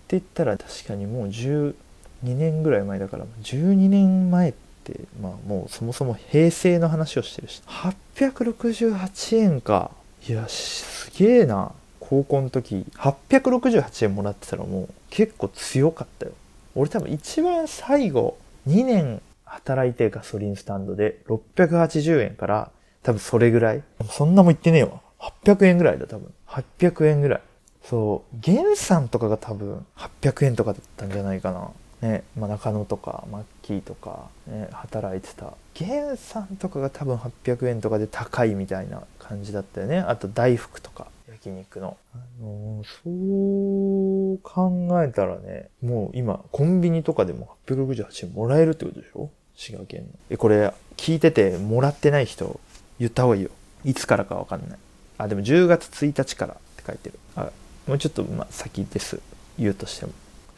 [0.08, 1.74] て言ったら確かにもう12
[2.22, 3.26] 年ぐらい前だから。
[3.42, 7.62] 12年前ってまあもうそもそも平成の話をしてるし。
[7.66, 9.90] 868円か。
[10.28, 11.72] いやすげえな。
[12.00, 16.32] 高校の時868円もらってたらもう結構強かったよ。
[16.74, 22.70] 俺多分一番最後2年働いてガソリンスタンドで680円から
[23.02, 23.82] 多分それぐらい。
[24.10, 25.00] そんなも言ってねえわ。
[25.18, 26.32] 800円ぐらいだ多分。
[26.48, 27.40] 800円ぐらい。
[27.82, 31.70] そう、ゲンさんとかが多分800円とかだったんじゃないかな。
[32.08, 35.54] ね、まあ、中野とかマッキーとか、ね、働いてた。
[35.74, 39.98] ゲンさんとかが多分800円とかで高いみたいな感じだったよね。
[40.00, 41.06] あと大福とか。
[41.46, 41.96] 焼肉の。
[42.14, 49.30] あのー、そう考えたらね、もう今、コンビニとかでも868円もらえるってことでしょ？
[49.54, 50.08] 滋賀県の。
[50.30, 52.60] え、これ、聞いててもらってない人、
[52.98, 53.50] 言った方がいいよ。
[53.84, 54.78] いつからかわかんない。
[55.18, 57.18] あ、でも10月1日からって書いてる。
[57.36, 57.50] あ、
[57.86, 59.20] もうちょっと、ま、先です。
[59.58, 60.12] 言うとしても。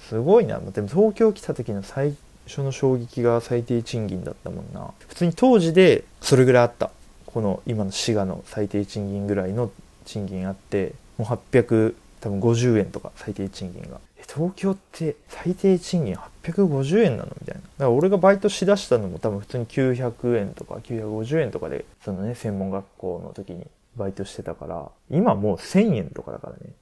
[0.09, 6.91] すごいなでも東京来た時の最初の衝撃が最低賃金だったもんな普通に当時でそれぐらいあった
[7.27, 9.71] この今の滋賀の最低賃金ぐらいの
[10.09, 14.01] 賃金あってもう800多分50円とか最低賃金が。
[14.17, 17.37] え東京って最低賃金850円なの？
[17.41, 17.61] みたいな。
[17.61, 23.67] だから俺がバイトしだしたのも多分普通に900円とか950円とかでそのね専門学校の時に
[23.97, 26.73] バイトしてたから今もう1000円とかだからね。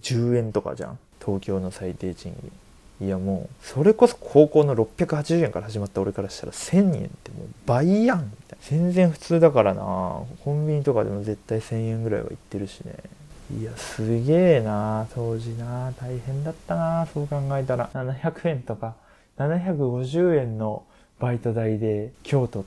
[0.00, 0.98] 1010円とかじゃん。
[1.20, 2.52] 東京の最低賃金。
[3.00, 8.64] いやもうそれこそ高校の680円から始まった俺からしたら1000円ってもう倍やんみたいな。
[8.68, 9.82] 全然普通だからな。
[10.44, 12.94] コンビニとかでも絶対1000円ぐらいはいってるしね。
[13.60, 15.06] いやすげえな。
[15.14, 15.92] 当時な。
[16.00, 17.06] 大変だったな。
[17.14, 17.88] そう考えたら。
[17.94, 18.94] 700円とか。
[19.38, 20.82] 750円の
[21.20, 22.64] バイト代で京都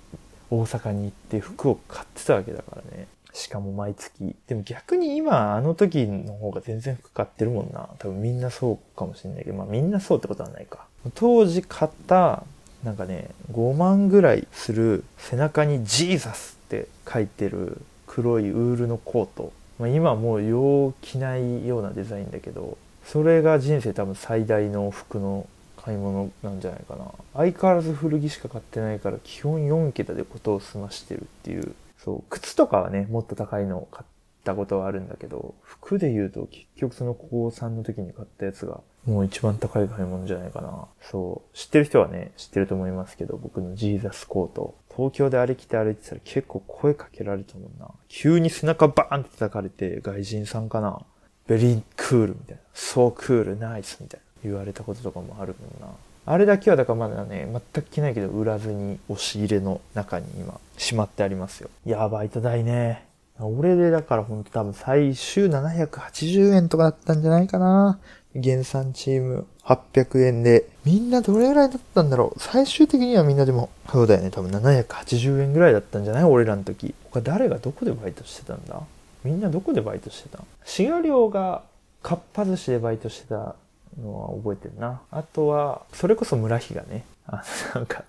[0.49, 3.07] 大阪に行って服を買ってたわけだからね。
[3.33, 4.35] しかも毎月。
[4.47, 7.89] でも逆に今、あの時の方が全然服買ってるもんな。
[7.99, 10.85] 多分みんなそうかもしれないけど、まあみんなそうってことはないか。
[11.15, 12.43] 当時買った、
[12.83, 19.53] なんかね、5万ぐらいする背中にジーザスって書いてる黒いウールのコート。
[19.79, 25.47] まあ、今もうよう着ないようなデザインだけど、それが人生多分最大の服の
[25.83, 27.05] 買い物なんじゃないかな。
[27.33, 34.05] 相変わらず古着しか買ってないから基本4桁でことを済ましてるっていうそう、靴とかはね、もっと高いのを買っ
[34.43, 40.85] たことはあるんだけど、服で言うと結局その高3の時に買ったやつが、もう一番高い買い物じゃないかな。
[41.01, 41.57] そう。
[41.57, 44.75] 知ってる人はね、知ってると思いますけど、僕のジーザスコート。
[44.95, 47.87] 東京で歩きて歩いてたら結構声かけられたもんな。
[48.09, 51.01] 急に背中バーンって叩かれて、外人さんかな。
[51.47, 52.61] ベリークールみたいな。
[52.73, 54.25] そうクール、ナイスみたいな。
[54.43, 55.95] 言われたこととかもあるもんな。
[56.25, 61.69] あれだけはだからまだね、全く着ないけど、売らずに押し入れの中に今、しまってありますよ。
[61.85, 63.05] やばいとだいね。
[63.39, 67.99] 俺でだからほんと多分最終780円とかだったんじゃないかな。
[68.41, 70.67] 原産チーム800円で。
[70.85, 74.29] みんなどれぐらいだったんだろう最終的にはみんなでも、そうだよね。
[74.29, 76.23] 多分780円ぐらいだったんじゃない？
[76.23, 76.93] 俺らの時。
[77.09, 78.81] 他誰がどこでバイトしてたんだ？
[79.23, 81.63] みんなどこでバイトしてた滋賀寮が
[82.01, 83.55] かっぱ寿司でバイトしてた
[83.99, 85.01] のは覚えてるな。
[85.11, 88.03] あとは、それこそ村日がね、あの、なんか、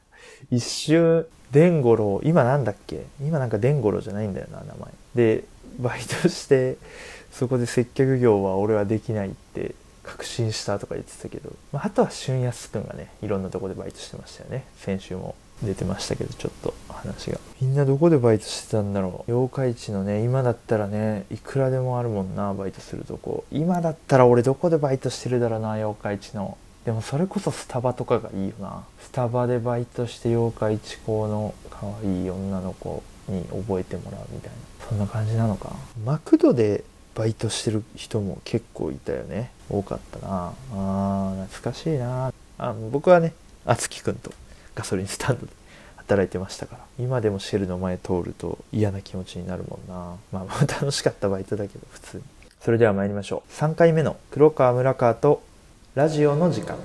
[0.50, 3.04] 一瞬、伝五郎、今なんだっけ？
[3.20, 4.92] 今なんか伝五郎じゃないんだよな、名前。
[5.14, 5.44] で、
[5.78, 6.76] バイトして、
[7.30, 14.64] そこで接客業は俺はできないって確信したとか言ってたけど、まあ、あとは俊康くんがね、いろんなとこでバイトしてましたよね。
[14.76, 17.38] 先週も出てましたけど、ちょっと話が。
[17.60, 19.30] みんなどこでバイトしてたんだろう？
[19.30, 23.44] 妖怪市のね、今だったらね、いくらでもあるもんな、バイトするとこ。
[23.50, 26.58] 今だったら俺どこでバイトしてるだろうな、妖怪市の。
[26.84, 28.84] でもそれこそスタバとかがいいよな。
[29.00, 34.56] スタバでバイトして妖怪市校の可愛い女の子に覚えてもらうみたいな。
[34.88, 35.76] そんな感じなのか。
[36.04, 36.82] マクドで
[37.14, 39.52] バイトしてる人も結構いたよね。
[39.70, 40.52] 多かったな。
[40.74, 42.32] あー、懐かしいな。
[42.58, 43.32] あ僕はね、
[43.64, 44.32] あつきくんと
[44.74, 45.52] ガソリンスタンドで
[45.96, 46.84] 働いてましたから。
[46.98, 50.16] 今でもシェルの前通ると嫌な気持ちになるもんな。
[50.32, 52.22] まあ 楽しかったバイトだけど普通に。
[52.60, 53.52] それでは参りましょう。
[53.52, 55.42] 3回目の黒川村川と
[55.94, 56.76] ラジオの時間。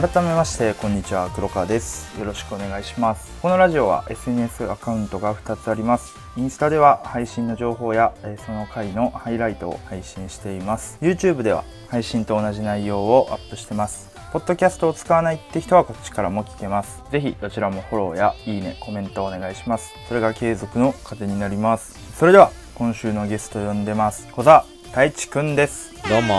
[0.00, 8.14] 改めましてこんにちは黒川ですよろしくお願いしますこのラジオは SNS アカウントが2つありますインスタでは配信の情報や
[8.46, 17.02] その回のハイライトを配信しています YouTube では配信と同じ内容をアップしてますポッドキャストを使わないって人はこっちからも聞けます。
[17.10, 19.92] ぜひどちらもフォローやいいね、コメントをお願いします。
[20.06, 21.98] それが継続の糧になります。
[22.16, 24.28] それでは今週のゲスト呼んでます。
[24.30, 25.92] 小沢太一くんです。
[26.08, 26.34] どうも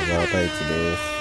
[0.00, 1.17] 小沢太一です。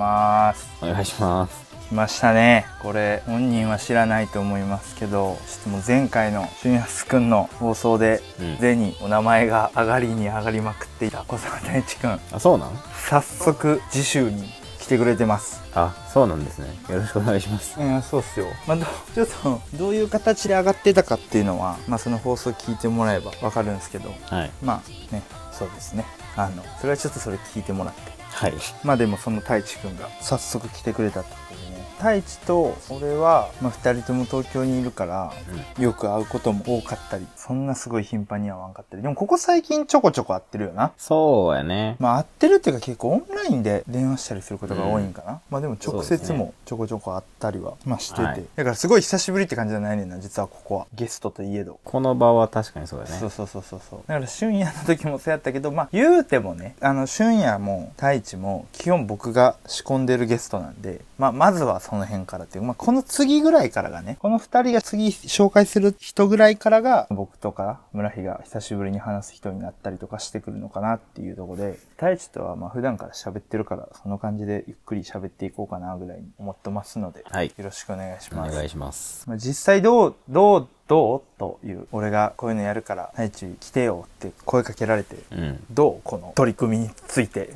[0.00, 0.66] ます。
[0.82, 1.70] お願いします。
[1.90, 2.66] 来ましたね。
[2.82, 8.22] これ本人は知らないと思いますけどちょっともう前回の俊康くんの放送で、
[8.60, 12.20] ぜにお名前が上がりに上がりまくっていた小沢太一くん。
[12.32, 12.70] あそうなん？
[13.08, 15.60] 早速次週に来てくれてます。
[15.74, 16.68] あそうなんですね。
[16.88, 17.80] よろしくお願いします。
[17.80, 18.46] うんそうっすよ。
[18.68, 18.78] まあ
[19.14, 26.04] ちょっとどういう形で上がってたかっていうのはまあその放送聞いてもらえばわかるんですけど、はい、まあねそうですね。
[26.36, 31.84] あのそれはちょっとそれ聞いてもらってはい、まあでもその太一くんが早速来てくれたってことでね。
[31.98, 35.32] 太一と俺は、まあ、2人とも東京にいるから、
[35.78, 39.02] よく会うことも多かったりそんなすごい頻繁には会わんかったり。
[39.02, 40.92] でもここ最近ちょこちょこ会ってるよな。
[40.96, 41.96] そうやね。
[41.98, 45.32] まあ会ってるっていうか結構オンラインで電話したりすることが多いんかな。
[45.32, 48.44] うん、まあでも直接もちょこちょこ会ったりは、まあしてて、はい。
[48.54, 50.86] だからすごい久しぶりって感じじゃないねんな、実はここは。
[50.94, 51.80] ゲストといえど。
[51.82, 53.18] この場は確かにそうだね。
[53.18, 53.80] そうそうそうそう。
[54.06, 78.52] だから春夜の時もそうやったけど、まあ言うてもね、あの春夜も太一も基本僕が仕込んでるゲストなんで、まあまずはその辺からっていう、まあこの次ぐらいからがね、この二人が次紹介する人ぐらいからが僕とか村日が久しぶりに話す人になったりとかしてくるのかなっていうとこで太一とはまあ普段から喋ってるからその感じでゆっくり喋っていこうかなぐらいに思ってますので、はい、よろしくお願いします。
[78.52, 79.28] お願いします。
[79.28, 87.50] まあ、実際どうどうどうという俺がこういうのやるから太一来てよって声かけられて、うん、どうこの取り組みについて？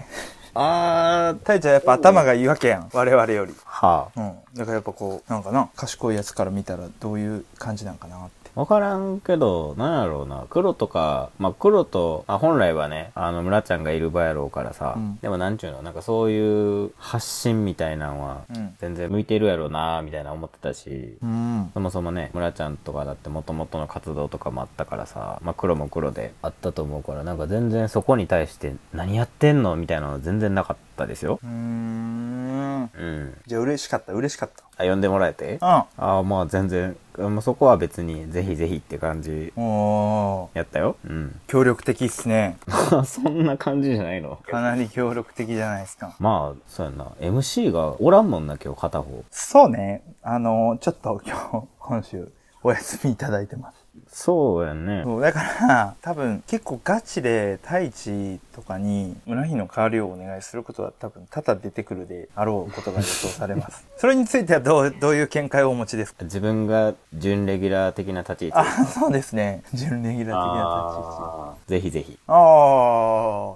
[0.55, 1.61] あー。
[1.61, 2.91] ちゃんやっぱ頭がいいわけやん。
[2.93, 3.55] 我々より。
[3.65, 4.21] はあ。
[4.21, 4.35] うん。
[4.55, 8.45] だからやっぱこう、なんかな、賢いやつから見たらどういう感じなんかなって。
[8.55, 10.47] わからんけど、なんやろうな。
[10.49, 18.43] 黒とか、まあ黒と、あ、本来はね、あの村ちゃんがいる場やろうからさ、うん、でもなんちゅうの、なんかそういう発信みたいなんは、
[18.79, 31.41] 全然向いてるやろうな、みたいな思ってたし、うん、そもそもね、村ちゃんとかだってもともとの活動とかもあったからさ、まあ黒も黒であったと思うから、なんか全然そこに対して何やってんのみたいなの全然然なかったですよ。
[31.43, 32.83] うん。
[32.83, 33.35] うん。
[33.47, 34.85] じゃあ嬉しかった、嬉しかった。
[34.85, 35.55] あ、呼んでもらえて？
[35.55, 35.59] うん。
[35.61, 35.87] あ、
[36.25, 39.53] まあ全然、もうそこは別に、ぜひぜひって感じ。
[39.57, 40.97] おやったよ。
[41.09, 41.41] うん。
[41.47, 42.59] 協力的っすね。
[43.07, 46.15] そんな感じじゃないのかなり協力的じゃないですか。
[46.19, 47.07] まあ、そうやな。
[47.21, 49.25] MC がおらんもんな、今日片方。
[49.31, 50.03] そうね。
[50.23, 53.84] あの、ちょっと今日、今週、お休みいただいてます。
[54.09, 55.03] そうやね。
[55.05, 63.85] そうだから、 多分結構ガチで太一とかに村日の代わりをお願いすることは多分多々出てくるであろうことが予想されます。
[63.99, 66.25] それについてはどう、どういう見解をお持ちですか？
[66.25, 68.59] 自分が準レギュラー的な立ち位置。
[68.59, 69.63] あ、そうですね。
[69.75, 71.69] 準レギュラー的な立ち位置。
[71.69, 72.19] ぜひぜひ。
[72.29, 72.37] ああ、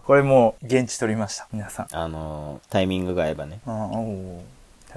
[0.07, 1.47] これも現地取りました。
[1.53, 1.87] 皆さん。
[1.93, 3.61] あの、タイミングが合えばね。
[3.67, 4.43] ああ、おお。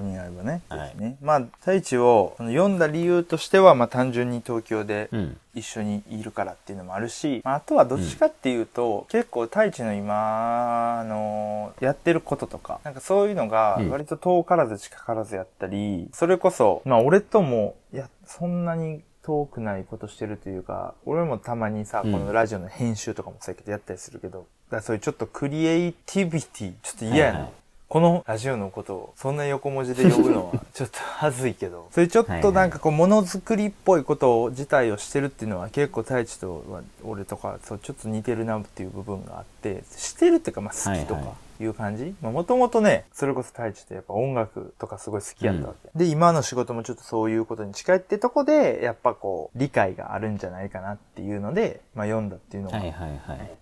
[0.01, 0.61] ミングね。
[0.69, 1.17] はい、ね。
[1.21, 5.09] まあ、太一を読んだ理由としては、まあ単純に東京で
[5.53, 27.53] 一緒にいるからっていうのもあるし、まあ、あとはどっちかっていうと、うん、結構太一の今のやってることとか、なんかそういうのが割と遠からず近からずやったり、それこそ、まあ俺とも、いや、そんなに遠くないことしてるというか、俺もたまにさ、このラジオの編集とかもそうやってやったりするけど、うん、だそういうちょっとクリエイティビティ、ちょっと嫌やな、はいはい。
[27.91, 36.63] このラジオのことをそんな横文字で呼ぶのはちょっと恥ずいけど、 それちょっとなんかこうものづくりっぽいことを自体をしてるっていうのは結構太一と
[37.03, 41.19] 俺とかそうちょっと似てるなっていう部分があって、してるっていうかまあ好きとか。
[41.19, 41.35] はいはい。
[41.61, 42.15] いう感じ？
[42.21, 45.99] もともとね、それこそ太一ってやっぱ音楽とかすごい好きやったわけ、うん。
[45.99, 52.81] で、今の仕事もちょっとそういうことに近いってとこで、やっぱこう、理解があるんじゃないかなっていうので、まあ読んだっていうのが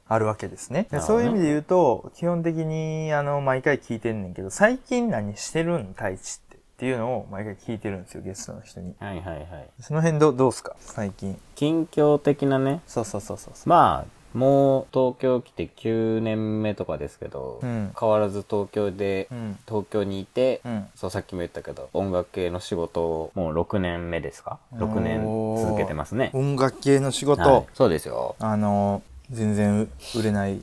[0.07, 0.87] あるわけですね。
[1.01, 5.93] そういう意味で言うと、基本的にあの、毎回聞いてんねんけど、最近何してるん？
[5.93, 6.49] 太一って。
[6.79, 8.95] っていうのを毎回聞いてるんですよゲストの人に。
[9.01, 9.69] はいはいはい。
[9.81, 10.77] その辺どどうすか？
[10.79, 11.37] 最近。
[11.55, 12.79] 近況的なね。
[12.87, 13.51] そうそうそうそう。
[13.65, 25.23] まあもう東京来て9年目とかですけど、うん、変わらず東京で、うん、東京にいて、うん、そうさっきも言ったけど音楽系の仕事をもう6年目ですか？6年
[25.65, 26.29] 続けてますね。
[26.33, 28.35] 音楽系の仕事、はい、そうですよ。
[28.39, 30.61] あの全然売れない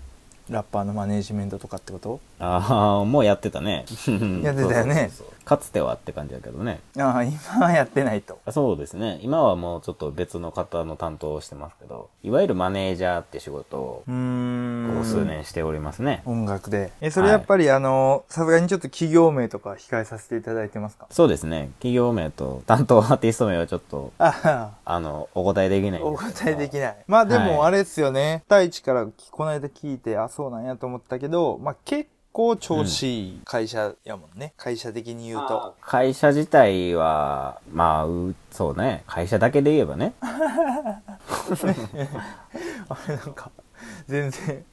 [0.51, 2.21] ラッパーのマネージメントとかってこと？
[2.39, 3.85] ああもうやってたね。
[4.43, 5.11] やってたよね。
[5.13, 5.27] そうそうそう。
[5.47, 6.81] かつてはって感じだけどね。
[6.99, 8.41] ああ、今はやってないと。
[8.51, 9.21] そうですね。
[9.23, 14.91] 今はもうちょっと別の方の担当をしてますけど、いわゆるマネージャーって仕事を、うん。
[14.93, 16.23] ここ数年しておりますね。
[16.27, 16.91] 音楽で。
[17.01, 21.07] え、それやっぱり、はい、あの、さすがにちょっと企業名とか控えさせていただいてますか？
[21.11, 21.71] そうですね。
[21.79, 26.03] 企業名と担当アーティスト名はちょっと、ああの、お答えできない。
[26.03, 26.97] お答えできない。
[27.07, 28.43] まあでも、あれですよね。
[28.49, 34.53] はい、地からこの間聞いて、あ、そうなんやと思ったけど、まあ結構構調子いい会社やもんね。
[34.59, 35.75] 会社的に言うと。
[35.81, 39.05] 会社自体は、まあ、うそうね。
[39.07, 40.13] 会社だけで言えばね。
[40.21, 41.01] あ
[43.09, 43.51] れなんか、
[44.07, 44.65] 全然、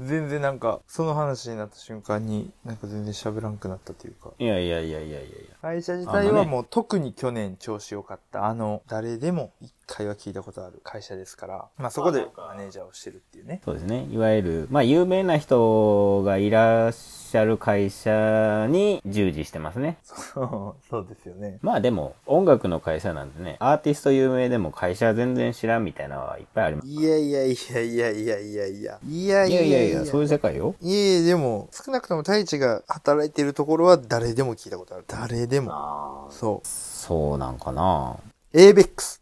[0.00, 4.32] 全然なんか、その話になった瞬間に、なんか全然喋らんくなったというか。
[4.38, 5.56] いやいやいやいやいやいや。
[5.62, 13.60] 会社自体はもう、特に去年調子良かった、あの、誰でも一回は聞いたことある会社ですから、まあそこでマネージャーをしてるっていうね。
[13.64, 14.06] そうですね。
[14.10, 19.98] いわゆる、まあ有名な人がいらっしゃる会社に従事してますね。
[20.02, 21.58] そう、 そうですよね。
[21.62, 26.88] まあでも、音楽の会社なんでね、アーティスト有名でも会社全然知らんみたいなのはいっぱいあります。
[26.88, 28.98] いやいやいやいやいやいやいや。
[29.06, 29.83] いやいやいやいや。
[29.90, 30.74] や、そういう世界よ。
[30.80, 35.04] いえいえ、でも、少なくとも太一が働いてるところは誰でも聞いたことある。
[35.06, 35.70] 誰でも。
[35.72, 36.68] あそう。
[36.68, 38.16] そうなんかな
[38.52, 39.20] ABEX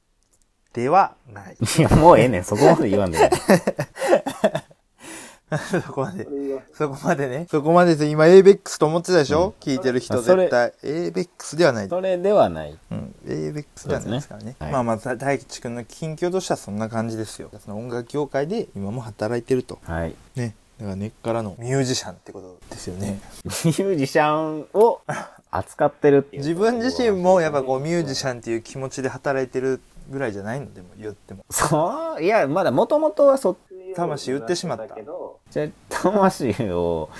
[0.72, 1.56] ではない。
[1.78, 2.44] いや、もうええねん。
[2.44, 3.24] そこまで言わんでいい。
[5.84, 6.26] そこまで。
[6.74, 7.46] そこまでね。
[7.50, 10.72] そこまでで今 ABEX と思ってたでしょ、聞いてる人絶対。
[10.82, 11.88] ABEX ではない。
[11.88, 12.78] それではない。
[12.90, 13.14] うん。
[13.26, 14.46] ABEX ではないですからね。
[14.46, 17.50] ねはいまあまあ、た大吉くんの近況としてはそんな感じですよ。
[17.64, 19.78] その音楽業界で今も働いてると。
[19.84, 20.14] はい。
[20.36, 20.54] ね。
[20.78, 23.20] だから根っからのミュージシャンってことですよね。
[23.44, 25.00] ミュージシャンを
[25.50, 26.42] 扱ってるっていう。
[26.42, 29.80] 自分自身もやっぱこうミュージシャンっていう気持ちで働いてる
[30.10, 30.72] ぐらいじゃないの？
[30.72, 31.44] でも言っても。
[31.50, 33.56] そういや、まだもともとはそ
[33.94, 34.94] 魂売ってしまった
[35.50, 37.10] じゃあ魂を、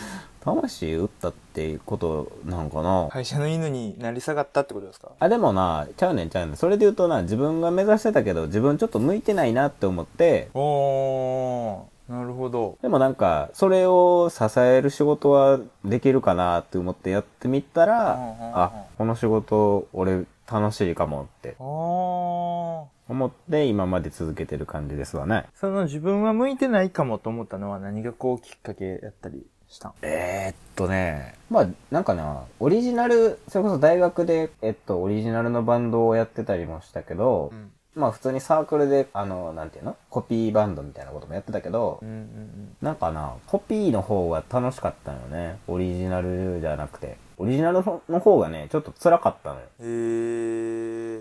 [0.41, 3.09] 魂売ったっていうことなんかな？
[3.11, 5.13] 会社の犬になり下がったってことですか？
[5.19, 6.57] あ、でもな、ちゃうねんちゃうねん。
[6.57, 12.77] それで言うとな、自分が目指してたけど、自分ちょっと向いてないなって思って、おー、なるほど。
[12.83, 22.85] でもなんか、それを支える仕事はできるかなって思ってやってみたら、うんうんうんあ、この仕事俺楽しいかもってあー。
[23.13, 25.45] 思って今まで続けてる感じですわね。
[25.55, 29.93] その自分は向いてないかもと思ったのは何がこうきっかけやったりしたん？
[30.03, 37.71] えー、っとね、まあなんかな、オリジナル、それこそ大学で、えっと、オリジナルのバンドをやってたりもしたけど、ん。
[37.95, 39.97] まあ普通にサークルで、あの、なんていうの？
[40.09, 45.59] コピーバンドみたいなこともやってたけど、うんうんなんかな、コピーの方が楽しかったのよね。
[45.69, 47.17] オリジナルじゃなくて。
[47.37, 49.67] オリジナルの方がね、ちょっと辛かったのよ。
[49.81, 49.87] うん。
[49.87, 49.89] へ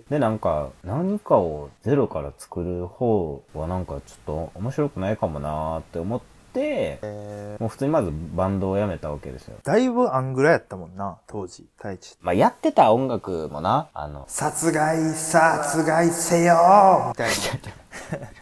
[0.07, 0.09] ー。
[0.09, 6.22] で、なんか、何かをゼロから作る方はなんかちょっと面白くないかもなーって思っ
[6.53, 9.57] て、えー、もう普通にまずバンドを辞めたわけですよ。
[9.64, 12.18] だいぶアングラやったもんな、当時、太一。
[12.22, 18.30] まあ、やってた音楽もな、あの、殺害、殺害せよーみたいな。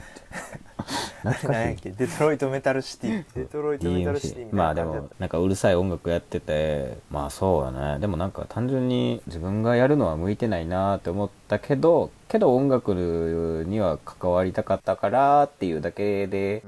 [1.23, 1.91] 懐かしい。
[1.93, 3.25] デトロイトメタルシティ。
[3.35, 6.97] デトロイトメタルシティみたい DMC まあでもなんかうるさい音楽やってて。
[7.11, 7.99] まあそうやね。
[7.99, 16.63] でもなんか単純に自分がやるのは向いてないなって思ったけどけど音楽には関わりたかったからっていうだけで。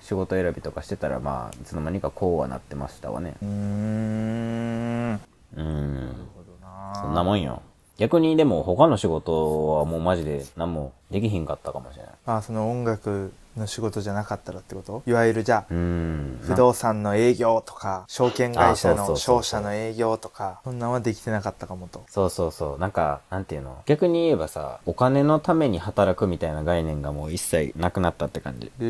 [0.00, 3.36] 仕事選びとかしてたらまあいつの間にかこうはなってましたわね。
[3.40, 5.12] うーん。
[5.12, 5.20] なる
[5.56, 6.92] うんほどな。
[6.94, 7.62] そんなもんよ。
[7.96, 12.12] 逆にでも他の仕事はもうマジで何もできひんかったかもしれない。
[12.26, 15.02] あ、その音楽の仕事じゃなかったらってこと？
[15.06, 22.02] いわゆるじゃあ、うん不動産の営業とか、証券会社の商社の営業とか、そんなんはできてなかったかもと。
[22.08, 22.78] そうそうそう。
[22.78, 23.82] なんか、なんていうの？
[23.86, 28.72] 逆に言えばさ、お金のために働くみたいな概念がもう一切なくなったって感じ。
[28.80, 28.82] へ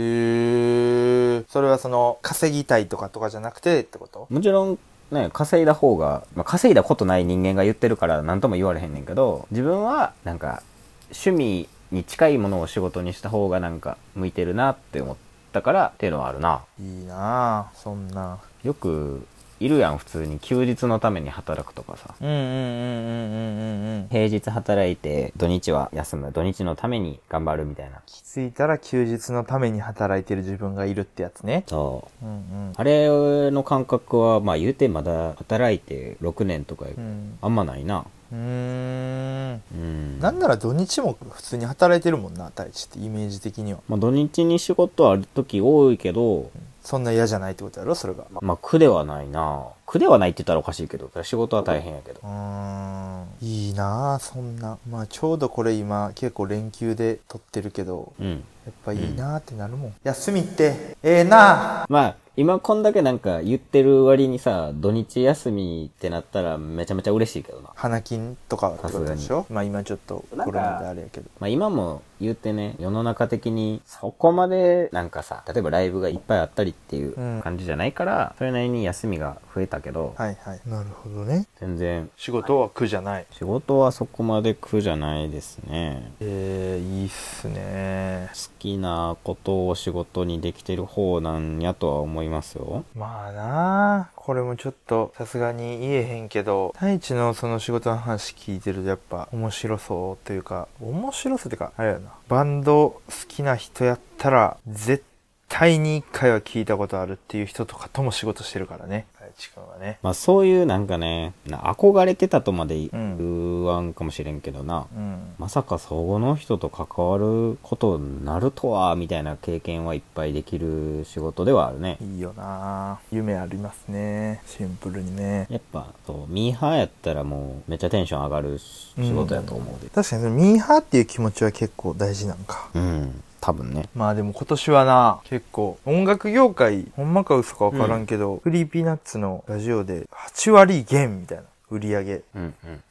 [1.40, 1.44] ー。
[1.48, 4.26] それはその、稼ぎたいとかとかじゃなくてってこと？
[4.30, 4.78] もちろん、
[5.10, 10.62] ね、稼いだ方が、まあ、稼いだことない人間が言ってるから何とも言われへんねんけど、自分は、なんか、
[11.10, 15.16] 趣味に近いものを仕事にした方がなんか、向いてるなって思っ
[15.52, 16.62] たからっていうのはあるな。
[16.78, 18.38] いいなぁ、そんな。
[18.62, 19.26] よく、
[19.60, 22.14] いるやん、普通に休日のために働くとかさ。
[22.20, 24.08] うんうんうんうんうんうんうん。
[24.10, 26.32] 平日働いて、土日は休む。
[26.32, 28.02] 土日のために頑張るみたいな。
[28.04, 31.62] 気づいたら休日のために働いてる自分がいるってやつね。
[31.68, 32.26] そう。
[32.26, 32.34] うんう
[32.70, 32.72] ん。
[32.76, 37.38] あれの感覚は、まあ言うてまだ働いて6年とか、うん。
[37.40, 38.04] あんまないな。
[38.34, 39.62] うーん。
[39.72, 40.18] うん。
[40.20, 43.80] なんなら土日も普通に働いてるもんな、太一ってイメージ的には。
[43.88, 46.50] まあ土日に仕事ある時多いけど、
[46.82, 48.24] そんな嫌じゃないってことやろ、それが。
[48.40, 49.64] まあ苦ではないな。
[49.86, 52.26] 苦ではないって言ったらおかしいけど、仕事は大変やけどう。
[52.26, 53.24] ーん。
[53.40, 54.78] いいなぁ、そんな。
[54.90, 58.44] まあちょうどこれ今結構連休で撮ってるけど、うん。
[58.66, 59.94] やっぱいいなぁってなるもん。
[60.02, 61.86] 休みって、ええなぁ。
[61.88, 67.70] まあ、今こんだけなんか言ってる割にさ、土日休みってなったらめちゃめちゃ嬉しいけどな。
[67.76, 69.46] 花金とかってことでしょ？
[69.50, 71.30] まあ今ちょっとコロナであれやけど。
[71.38, 80.60] まあ今も言ってね、世の中的にそこまでなんかさ、例えばライブがいっぱいあったりっていううん感じじゃないから、それなりに休みが増えたけど、はいはい。
[80.66, 81.46] なるほどね。
[81.60, 83.26] 全然仕事は苦じゃない。
[83.32, 86.12] 仕事はそこまで苦じゃないですね。
[86.20, 88.30] えー、いいっすね。
[88.32, 92.84] 好きなことを仕事にできてる方なんやとは思いますよ。
[92.94, 102.10] まあなあこれもちょっとさすがに言えへんけど太一のその仕事の話聞いてるとやっぱ面白そうというか面白そうってかあれやな。
[102.26, 105.04] バンド好きな人やったら絶
[105.48, 109.04] 対に一回は聞いたことあるっていう人とかとも仕事してるからね。
[109.36, 114.86] 太一くんはねまあそういうなんかね、な憧れてたとまでうん言わんかもしれんけどな。
[114.94, 121.98] うんまさかそこの人と関わることになるとは、みたいな経験はいっぱいできる仕事ではあるね。
[122.00, 129.90] いいよな夢ありますねシンプルにねやっぱ、そう、ミーハーやったらもうめっちゃテンション上がる仕事やと思うで。
[129.90, 133.22] 確かにミーハーっていう気持ちは結構大事なんかうん。
[133.44, 133.90] 多分ね。
[133.94, 142.82] まあでも今年はな、結構、音楽業界、ほんまか嘘かわからんけど、フリーピーナッツのラジオで、8割減みたいな、売り上げ、うんうんうん。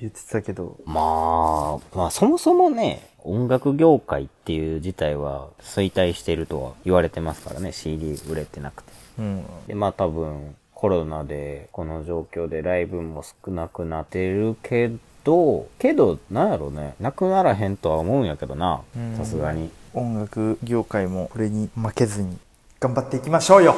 [0.00, 8.92] 言ってたけど、まあ、まあそもそもね、音楽業界っていう自体は衰退してるとは言われてますからね、CD 売れてなくて。
[9.18, 9.44] うん。
[9.66, 14.90] で、まあ多分、コロナで、この状況でライブも少なくなってるけ
[15.24, 19.70] ど、けど、なんやろね、なくならへんとは思うんやけどなうん、さすがに。
[19.98, 22.38] 音楽業界もこれに負けずに、
[22.80, 23.74] 頑張っていきましょうよ。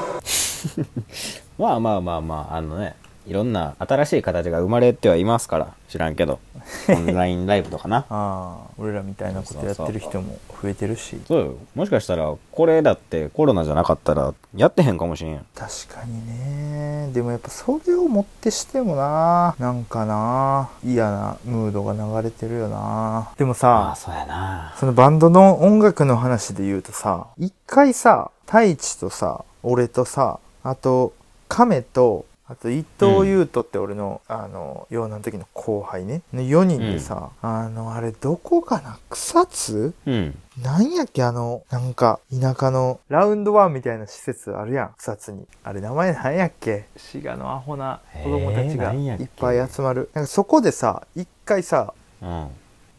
[1.58, 2.94] まあまあまあまあ、あのね、
[3.30, 6.40] いろんな新しい形が生まれてはいますから、知らんけど。
[6.90, 7.98] オンラインライブとかな。
[7.98, 11.20] ああ、俺らみたいなことやってる人も増えてるし。
[11.28, 11.54] そうよ。
[11.76, 15.46] もしかしたら、これだってコロナじゃなかったら、やってへんかもしれん。
[15.54, 17.10] 確かにね。
[17.12, 23.28] でもやっぱそれをもってしてもな、なんかな、嫌なムードが流れてるよな。
[23.38, 24.74] でもあさあ、、そうやな。
[24.76, 31.12] そのバンドの音楽の話で言うとさ、一回さ、太一とさ、俺とさ、あと、
[31.46, 36.22] 亀と、あと伊藤優斗って俺の、あの、幼男の時の後輩ね。
[36.32, 38.98] の4人でさ、あの、あれどこかな？
[39.08, 39.94] 草津？
[40.04, 40.38] うん。
[40.60, 41.22] なんやっけ？
[41.22, 45.46] あの、なんか、田舎の、ラウンドワンみたいな施設あるやん、草津に。
[45.62, 46.86] あれ名前なんやっけ？
[46.96, 50.10] 滋賀のアホな子供たちがいっぱい集まる。
[50.12, 52.48] なんかそこでさ、一回さ、うん。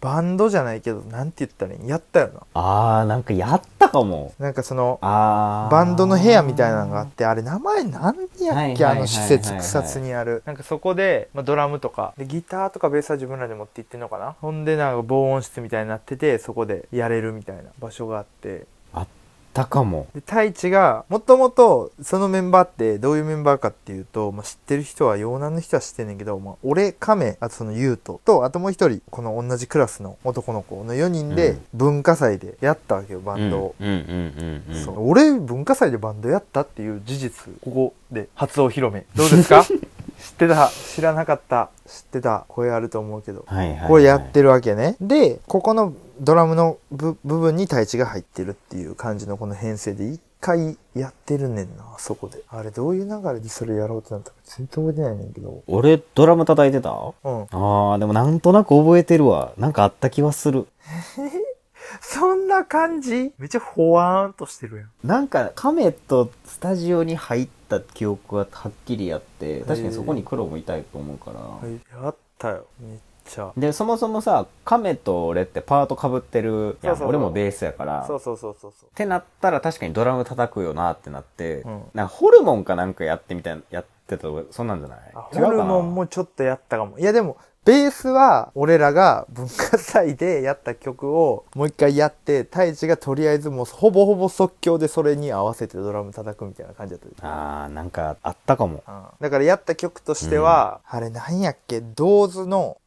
[0.02, 1.88] バンドじゃないけど、なんて言ったらいいん？
[1.88, 2.42] やったよな。
[2.60, 4.34] ああ、なんかやったかも。
[4.40, 5.72] なんかその、ああ。
[5.72, 8.84] バンドの部屋みたいなのがあって、あれ名前なんやっけ？
[8.84, 10.42] あの施設、草津にある。
[10.46, 14.36] なんかそこで、まあ、ドラムとか、で、ギターとかベースは自分らで持って行ってんのかな？
[14.42, 19.08] ほんでなんか防音室みたいになってて、そこでやれるみたいな場所があって、あっ
[19.54, 20.08] たかも。
[20.14, 33.76] で、太一が、もともと、そのメンバーってどういうメンバーかっていうと、まあ、知ってる人は、洋南の人は知ってんねんけど、まあ、俺、亀、あとその優斗と、あともう一人、この同じクラスの男の子の4人でうん、文化祭でやったわけよ、バンドを。
[33.80, 34.86] うんうんうんうんうん。
[34.86, 39.06] そう俺、文化祭でバンドやったっていう事実、ここで初お披露目。
[39.16, 39.66] どうですか？
[40.22, 40.70] 知ってた？
[40.70, 41.70] 知らなかった？
[41.88, 42.46] 知ってた？
[42.48, 43.44] 声あると思うけど。
[43.48, 43.88] はいはい、はい。
[43.88, 44.96] これやってるわけね。
[45.02, 52.44] で、ここのドラムの部部分に太一が入ってるっていう感じのこの編成で一回やってるねんな、そこで。
[52.48, 55.64] あれどういう流れでそれやろうとなったか全然覚えてないねんけど。
[55.66, 56.92] 俺、ドラム叩いてた？
[57.24, 57.48] うん。
[57.52, 59.54] ああ、でもなんとなく覚えてるわ。
[59.58, 60.68] なんかあった気はする。
[62.00, 63.34] そんな感じ？
[63.40, 64.90] めっちゃほわーんとしてるやん。
[65.04, 72.04] なんか、亀とスタジオに入った記憶ははっきりあって、確かにそこに黒もいたいと思うから。
[72.04, 72.68] やったよ。
[72.80, 72.98] めっ
[73.32, 73.52] ちゃ。
[73.58, 77.04] で、そもそもさ、亀と俺ってパート被ってるやん。
[77.04, 78.06] 俺もベースやから。
[78.06, 78.90] そうそうそうそうそう。
[78.90, 85.00] ってなったら確かにドラム叩くよなってなって、うんなんかホルモンかなんかやってみたいな、やってたとそんなんじゃない？
[85.14, 87.00] ホルモンもちょっとやったかも。
[87.00, 97.64] いやでも、ベースは俺らが文化祭でやった曲をもう一回やって、太一がとりあえずもうほぼほぼ即興でそれに合わせてドラム叩くみたいな感じだった。
[97.64, 98.84] あー、なんかあったかも。
[98.88, 102.78] うんだからやった曲としては、あれなんやっけ、銅図の、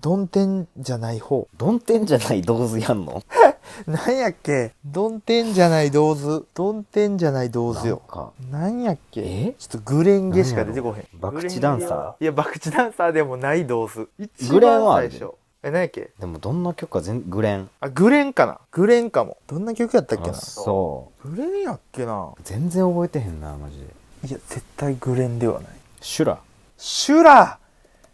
[0.00, 1.48] ドンテンじゃない方。
[1.56, 3.22] ドンテンじゃない銅図やんの？
[3.86, 6.46] なんやっけ、ドンテンじゃない銅図。
[6.54, 8.00] ドンテンじゃない銅図よ。
[8.08, 9.20] なんかなんやっけ？
[9.22, 9.54] え？
[9.58, 11.20] ちょっとグレンゲしか出てこへん。
[11.20, 12.22] 博打ダンサー？
[12.22, 14.08] いや、博打ダンサーでもない銅図。
[14.18, 15.34] 一グレンはある番最初。
[15.62, 16.10] え、何やっけ？
[16.20, 17.68] でもどんな曲か全グレン。
[17.80, 18.60] あ、グレンかな？
[18.70, 19.36] グレンかも。
[19.46, 21.28] どんな曲やったっけあなそう。
[21.28, 22.32] グレンやっけな？
[22.44, 23.84] 全然覚えてへんな、マジで。
[24.28, 25.68] いや、絶対グレンではない。
[26.00, 26.38] シュラ。
[26.78, 27.58] シュラ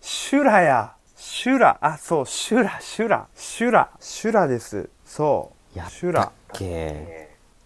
[0.01, 0.93] シュラや
[1.35, 4.91] シュラあ、そう、シュラ、シュラ、シュラ、シュラです。
[5.03, 5.79] そう。
[5.79, 6.31] やっシュラ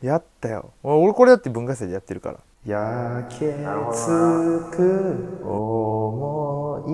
[0.01, 0.71] やったよ。
[0.85, 2.39] 俺俺これだって文化祭でやってるから。
[2.65, 3.53] 焼け
[3.93, 6.85] つく思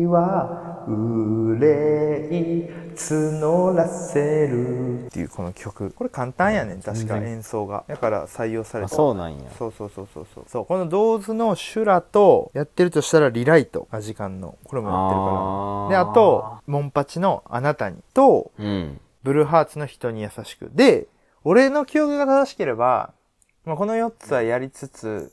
[0.00, 5.90] いは憂い募らせるっていうこの曲。
[5.90, 7.84] これ簡単やねん、確か演奏が。
[7.86, 8.94] だから採用されあ、た。
[8.94, 9.50] そうなんや。
[9.58, 10.44] そうそうそうそうそう。
[10.46, 14.56] そう、この銅図のシュラと、やってるとしたらリライト、アジカンの。
[14.64, 16.04] これもやってるから。
[16.04, 17.96] で、あと、モンパチのあなたに。
[18.14, 19.00] と、うん。
[19.22, 20.70] ブルーハーツの人に優しく。
[20.74, 21.06] で、
[21.44, 23.12] 俺の記憶が正しければ、
[23.64, 25.32] まあ、この4つはやりつつ、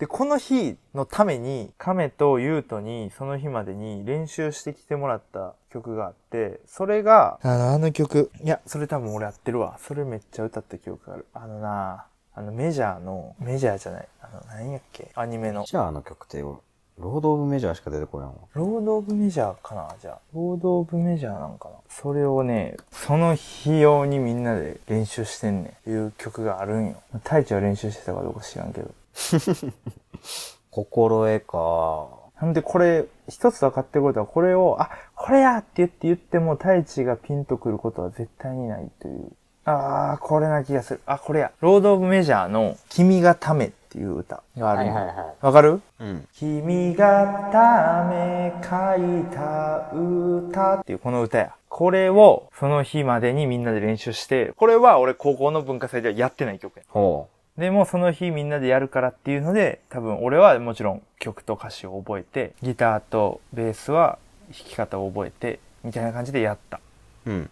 [0.00, 8.30] で、この日のために、亀とユートに、その日までに練習してきてもらった曲があって、それが、あの、あの曲。
[8.42, 9.76] いや、それ多分俺やってるわ。
[9.78, 11.26] それめっちゃ歌った記憶がある。
[11.34, 14.08] あのなあのメジャーの、メジャーじゃない。
[14.22, 15.10] あの、何やっけ？
[15.14, 15.64] アニメの。
[15.64, 18.36] じゃああの曲って、ロード・オブ・メジャーしか出てこやんわ。
[18.54, 19.94] ロード・オブ・メジャーかな？
[20.00, 20.18] じゃあ。
[20.34, 21.74] ロード・オブ・メジャーなんかな？
[21.90, 25.90] それをね、その日用にみんなで練習してんねん。
[25.90, 26.96] いう曲があるんよ。
[27.22, 28.90] 太一は練習してたかどうか知らんけど。
[30.70, 32.08] 心得か。
[32.40, 39.30] なんでこれ、一つ分かってることは、これを、あ、これやって言って言っても、太一がピンとくることは絶対にないという。
[39.66, 41.00] あー、これな気がする。
[41.04, 41.52] あ、これや。
[41.60, 44.90] ロード・オブ・メジャーの君がためっていう歌がある。
[44.90, 45.82] はわかる？
[46.00, 46.26] うん。
[46.32, 48.66] 君がため書
[48.96, 51.54] いた歌っていうこの歌や。
[51.68, 56.82] これをその日までにみんなで練習して、これは俺高校の文化祭ではやってない曲や。
[56.88, 57.28] ほ
[57.60, 64.18] でもその日みんなでやるからっていうので、多分俺はもちろん曲と歌詞を覚えて、ギターとベースは
[64.50, 66.80] 弾き方を覚えて、みたいな感じでやった。
[67.26, 67.30] う。
[67.30, 67.50] うん？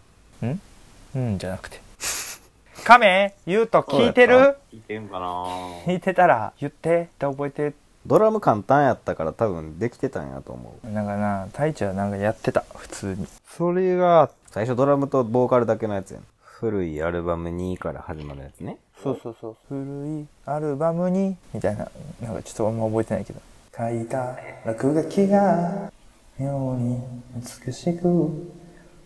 [1.15, 1.79] うんじゃなくて。
[2.83, 4.57] 亀言うと聞いてる？
[4.73, 5.27] 聞いてんかな
[5.85, 7.73] 聞いてたら言ってって覚えて。
[8.07, 10.87] ドラム簡単やったから多分できてたんやと思う。
[10.89, 13.27] なんかな、太一はなんかやってた、普通に。
[13.47, 16.23] それが、最初ドラムとボーカルだけのやつやん。
[16.59, 18.79] 古いアルバム2から始まるやつね。
[19.01, 19.57] そうそうそう。
[19.69, 21.89] 古いアルバムに、みたいな、
[22.21, 23.39] なんかちょっとあんま覚えてないけど。
[23.77, 24.35] 書いた
[24.65, 25.89] 落書きが、
[26.37, 27.01] 妙に
[27.65, 28.49] 美しく、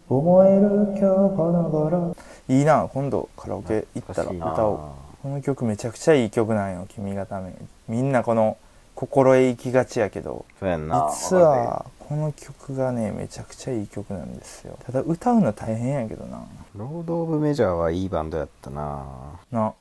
[0.10, 1.00] 思える今日
[1.38, 2.18] この頃。
[2.48, 4.80] いいな、今度カラオケ行ったら歌おう。
[5.22, 7.54] この曲めちゃくちゃいい曲なんよ、君がため。
[7.88, 8.58] みんなこの、
[8.96, 10.46] 心へ行きがちやけど。
[10.60, 14.78] 実は、この曲がね、めちゃくちゃいい曲なんですよ。
[14.86, 16.46] ただ歌うの大変やけどな。
[16.76, 19.06] ロード・オブ・メジャーはいいバンドやったな
[19.52, 19.74] な、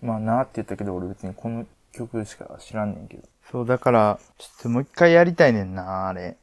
[0.00, 3.22] まあなって言ったけど、俺別にこの曲しか知らんねんけど。
[3.50, 6.36] そう、だから、ちょっともう一回やりたいねんな、あれ。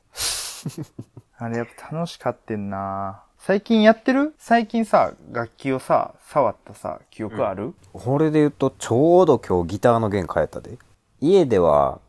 [1.37, 3.23] あれやっぱ楽しかってんな。
[3.39, 4.35] 最近やってる？
[4.37, 10.77] 最近さ、楽器をさ、触ったさ、記憶ある、これで言うと、ちょうど今日ギターの弦変えたで。
[11.19, 11.99] 家では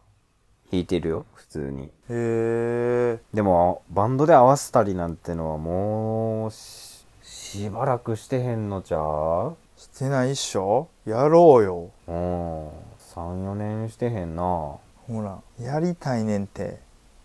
[0.72, 1.84] 弾いてるよ、普通に。
[1.84, 3.18] へえ。
[3.34, 9.56] でも、バンドで合わせたりなんてのはもうし、しばらくしてへんのちゃう？
[9.76, 10.88] してないっしょ？
[11.04, 11.90] やろうよ。
[12.08, 12.68] うん。
[12.68, 12.70] 3、
[13.14, 14.80] 4年してへんなほ
[15.22, 16.78] ら、やりたいねんって。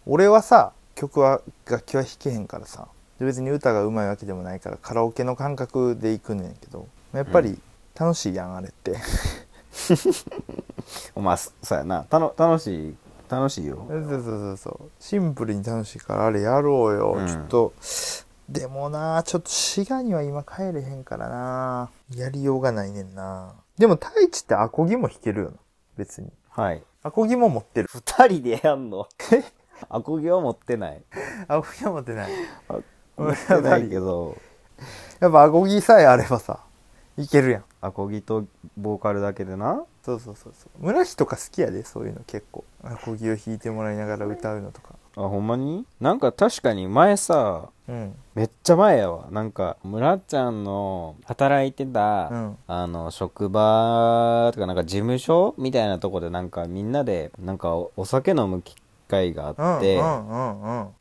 [0.06, 2.90] 俺はさ、曲は、楽器は弾けへんからさ。
[3.20, 6.88] で別に歌が上手いわけでもないから、カラオケの感覚で行くねんけど。
[7.14, 7.58] やっぱり、
[7.98, 8.98] 楽しいやん、あれって。
[11.16, 12.04] まあ、そそうやな。
[12.04, 12.96] たの楽しい、
[13.30, 13.86] 楽しいよ。
[13.90, 14.92] そうそうそうそう。
[15.00, 17.16] シンプルに楽しいから、あれやろうよ。
[17.18, 17.74] うんちょっと、
[18.50, 21.90] でもな、ちょっと滋賀には今帰れへんからな。
[22.16, 23.56] やりようがないねんな。
[23.78, 25.58] でも、太一ってアコギも弾けるよな。
[25.98, 26.32] 別に。
[26.50, 26.84] はい。
[27.04, 27.90] アコギも持ってる。
[27.92, 29.08] 二人でやんの？
[29.90, 31.04] アコギは持ってない。
[31.48, 32.32] アコギは持ってない。
[33.18, 34.36] 持ってないけど、
[35.20, 36.62] やっぱアコギさえあればさ、
[37.18, 37.64] いけるやん。
[37.82, 39.84] アコギとボーカルだけでな。
[40.08, 40.86] そうそうそうそう。
[40.86, 42.64] 村木とか好きやで、そういうの結構。
[42.82, 44.96] アコギを弾いてもらいながら歌うのとか。
[45.18, 45.86] あ、ほんまに？
[46.00, 48.16] なんか確かに前さ、うん。
[48.34, 49.28] めっちゃ前やわ。
[49.32, 58.76] なんか、村ちゃんの働いてた、うんあの、職場とかなんか事務所みたいなとこでなんかみんなで、なんかおお酒飲む機
[59.08, 59.66] 会がうん。
[59.66, 60.02] あって。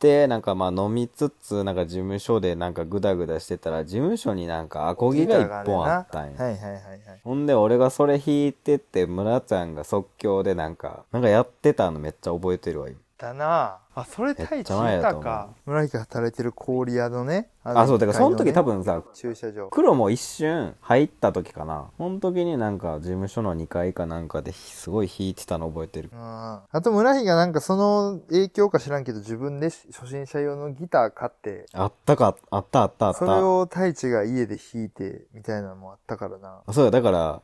[0.00, 6.42] で、なんかまあ飲みつつ、なんか事務所でなんかグダグダしてたら、事務所になんかアコギが一本あったんや。
[6.42, 7.00] はいはいはいはい。
[7.24, 12.98] ほんで、俺がそれ弾いてって、村ちゃんが即興でなんか、なんかやってたのめっちゃ覚えてるわ、今。
[13.18, 13.78] だな。
[13.94, 15.48] あそれ太一いたか。
[15.64, 19.68] 村木が働いてる氷宿のねあ、そう、だからその時多分分さ、駐車場。
[19.70, 21.90] 黒も一瞬入った時かな。
[21.96, 26.10] その時になんか事務所の2階かなんかですごい弾いてたの覚えてる。
[26.12, 31.66] ああと村木がなんかその影響か知らんけど自分で初心者用のギター買って。
[31.72, 33.18] あったか、あったあったあった。
[33.18, 36.60] それを太一が家で弾いてみたいなのもあったからな。
[36.66, 37.40] あそうや、だから、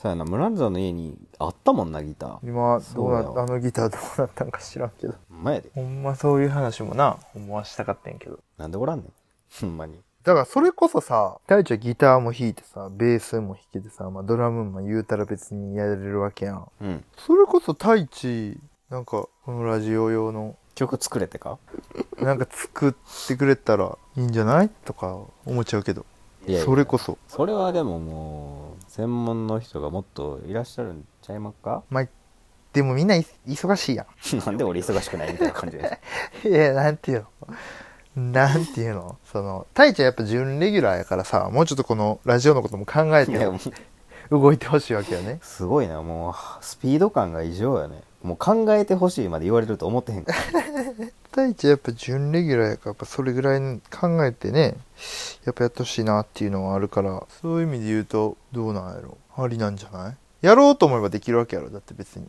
[0.00, 2.38] そうやな、村ちゃんの家にあったもんな、ギター。
[2.42, 5.70] 今どうなそうやわあのギターどうなったんか知らんけどほんまやで。
[5.74, 9.12] ほんまそういう話もなほんまはしたかったんやけどなんでおらんねん。
[9.60, 9.98] ほんまに。
[10.24, 16.68] だからそれこそさ、太一はギターも弾いてさ、ベースも弾けてさ、まあドラムも言うたら別にやれるわけやん。
[16.80, 17.04] うん。
[17.18, 18.58] それこそ太一、
[18.90, 21.58] なんかこのラジオ用の、曲作れてか？
[22.18, 22.94] なんか作っ
[23.28, 24.70] てくれたらいいんじゃない？
[24.84, 26.04] とか思っちゃうけど。
[26.48, 27.16] いやいやそれこそ。
[27.28, 28.63] それはでももう、
[28.94, 31.82] 専門の人がもっといらっしゃるんちゃいますか？
[31.90, 32.08] まあ、
[32.72, 34.06] でもみんない忙しいや
[34.46, 35.98] なんで俺忙しくないみたいな感じで。
[36.44, 36.46] ん。
[36.48, 37.26] いや、なんていう
[38.14, 38.32] の？
[38.32, 39.18] なんていうの？
[39.24, 43.58] その、太一はやっぱ準レギュラーやからさ、もうちょっとこのラジオのことも考えてう
[44.30, 45.40] 動いてほしいわけよね。
[45.42, 46.34] すごいな、もう、
[46.64, 48.00] スピード感が異常やね。
[48.24, 50.38] もう考えてほしいまで言われると思ってへんから。
[51.30, 53.60] 太一はやっぱ準レギュラーやから、やっぱそれぐらい
[53.90, 54.76] 考えてね、
[55.44, 59.18] やっぱやってほしいなっていうのはあるから、そういう意味で言うと、どうなんやろ。
[59.36, 60.16] ありなんじゃない？
[60.40, 61.68] やろうと思えばできるわけやろ。
[61.70, 62.26] だって別に。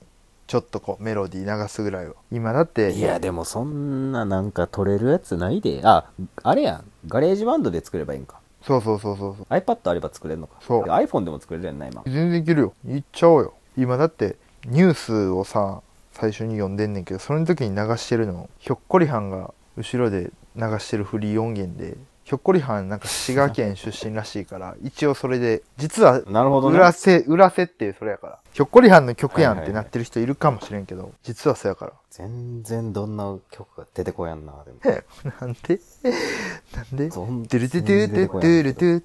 [0.47, 2.13] ちょっとこう、メロディー流すぐらいは。
[2.31, 5.81] 今だって、いや、でもそんななんか撮れるやつないで。
[5.83, 6.05] あ、
[6.43, 6.83] あれやん。
[7.07, 8.39] GarageBand で作ればいいんか。
[8.61, 9.45] そうそうそうそうそう。
[9.49, 10.57] iPad あれば作れるのか。
[10.61, 12.03] そうで iPhone でも作れるやんな、今。
[12.05, 12.73] 全然いけるよ。
[12.87, 13.53] いっちゃおうよ。
[13.77, 14.35] 今だって、
[14.65, 26.77] ニュースをさ、最初に読んでんねんけど、その時に流してるの、ひょっこりはんが後ろで流してるフリー音源で、ひょっこりはんなんか滋賀県出身らしいから、一応それで、実は、なるほどね。
[26.77, 28.39] 裏せ、裏設定それやから。
[28.53, 31.93] ひょっこりはんの曲やんってはいはいはいなってる人いるかもしれんけど、実はそうやから。
[32.09, 34.79] 全然どんな曲が出てこやんな、でも。
[35.41, 35.79] なんで？
[36.75, 37.09] なんで？
[37.09, 39.03] ドゥルドゥドゥドゥドゥルドゥ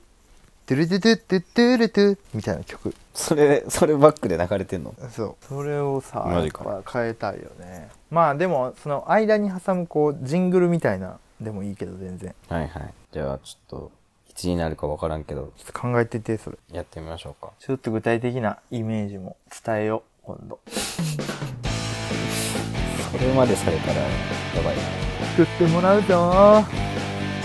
[0.70, 2.94] ドゥルドゥドゥドゥドゥルドゥみたいな曲。
[3.12, 4.94] それ、それバックで流れてんの？
[5.10, 5.44] そう。
[5.44, 7.88] それをさ、マジかやっぱ変えたいよね。
[8.08, 12.32] まあでも、その間に挟むこう、ジングルみたいなでもいいけど全然。
[12.48, 12.94] はいはい。
[13.10, 13.90] じゃあ、ちょっと、
[14.30, 16.58] いつになるかわからんけど、ちょっと考えてて、それ。
[16.70, 17.50] やってみましょうか。
[17.58, 20.60] ちょっと具体的なイメージも伝えよう、今度。
[23.10, 24.08] それまでされたら、や
[24.64, 24.82] ばいな。
[25.36, 26.64] 作ってもらうぞ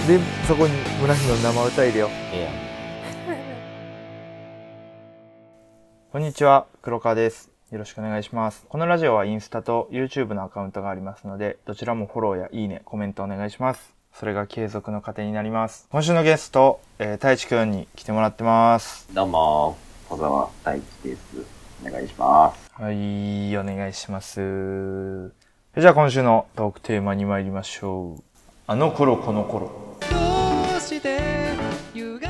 [0.08, 2.10] で、そこに村木の生歌入れよう。
[2.32, 2.65] ええやん。
[6.16, 7.52] こんにちは、黒川です。
[7.72, 8.66] よろしくお願いします。
[8.70, 13.94] このラジオはインスタと YouTube のアカウントがありますので、どちらもフォローやいいね、コメントお願いします。
[14.14, 15.90] それが継続の糧になります。
[15.92, 19.14] 今週のゲスト、えー、太一くんに来てもらってます。
[19.14, 19.76] どうも、
[20.08, 21.20] 小沢大地です。
[21.86, 22.72] お願いします。
[22.82, 25.34] はい、お願いします。
[25.78, 28.24] じゃあ今週のトークテーマに参りましょう。
[28.68, 29.95] あの頃この頃。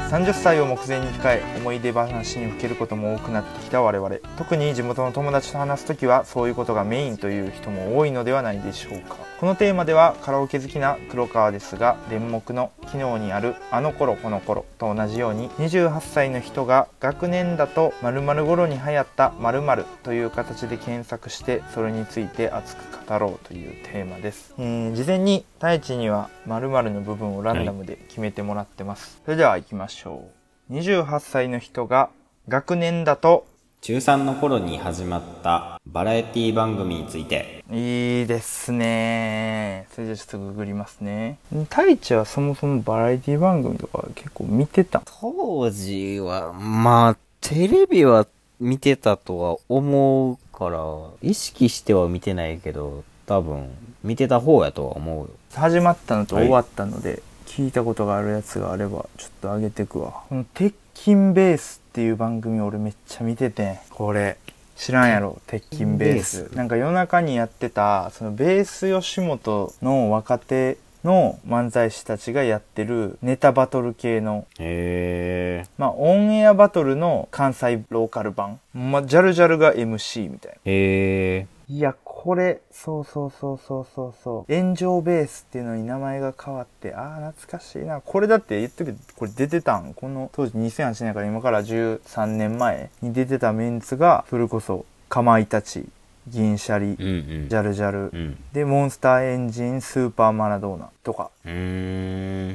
[0.09, 4.15] 30歳を目前に控え思い出話にふけることも多くなってきた我々。
[4.37, 9.17] 特に地元の友達と話す時はそういうことがメインという人も多いのではないでしょうか。
[9.39, 30.27] このテーマではカラオケ好きな黒川ですが電目の機能にある「あの頃この頃」と同じように28歳の人が学年だと〇〇頃に流行った〇〇という形で検索してそれについて熱く語ろうというテーマです、えー事前に太一には〇〇の部分をランダムで決めてもらってます、それでは行きましょ
[30.69, 30.73] う。
[30.73, 32.09] 28歳の人が
[32.47, 33.45] 学年だと。
[33.81, 37.63] 中3の頃に始まったバラエティ番組について。
[37.71, 39.87] いいですね。
[39.93, 41.37] それじゃちょっとググりますね。
[41.69, 48.25] 太一はそもそもバラエティ番組とか結構見てた当時は、まあ、テレビは
[48.59, 50.79] 見てたとは思うから、
[51.21, 53.69] 意識しては見てないけど、多分、
[54.03, 55.29] 見てた方やとは思うよ。
[55.53, 56.45] 始まったのとはい。
[56.45, 60.23] 終わったので、聞いたことがあるやつがあればちょっと上げてくわ。
[60.27, 64.37] この「鉄筋ベース」っていう番組俺めっちゃ見ててこれ。
[64.75, 65.39] 知らんやろ？
[65.47, 65.95] 鉄筋ベース。
[65.95, 66.55] 鉄筋ベース。
[66.57, 75.69] なんか夜中にやってたそのベース吉本の若手の漫才師たちがやってるネタバトル系のへえ。
[75.77, 81.47] まあオンエアバトルの関西ローカル版まあジャルジャルが MC みたいなへえ。
[81.67, 84.53] いや、これ、そうそうそうそうそうそう。
[84.53, 88.01] 炎上ベースっていうのに名前が変わって、ああ、懐かしいな。
[88.01, 89.95] これだって言っとくけど、これ出てたん？
[89.95, 95.87] この当時2008年から今から13年前に出てたメンツが、それこそ、かまいたち、
[96.27, 97.49] 銀シャリ、うんうん。
[97.49, 98.37] ジャルジャルう、ん。
[98.53, 101.29] で、モンスターエンジン、スーパーマラドーナとか。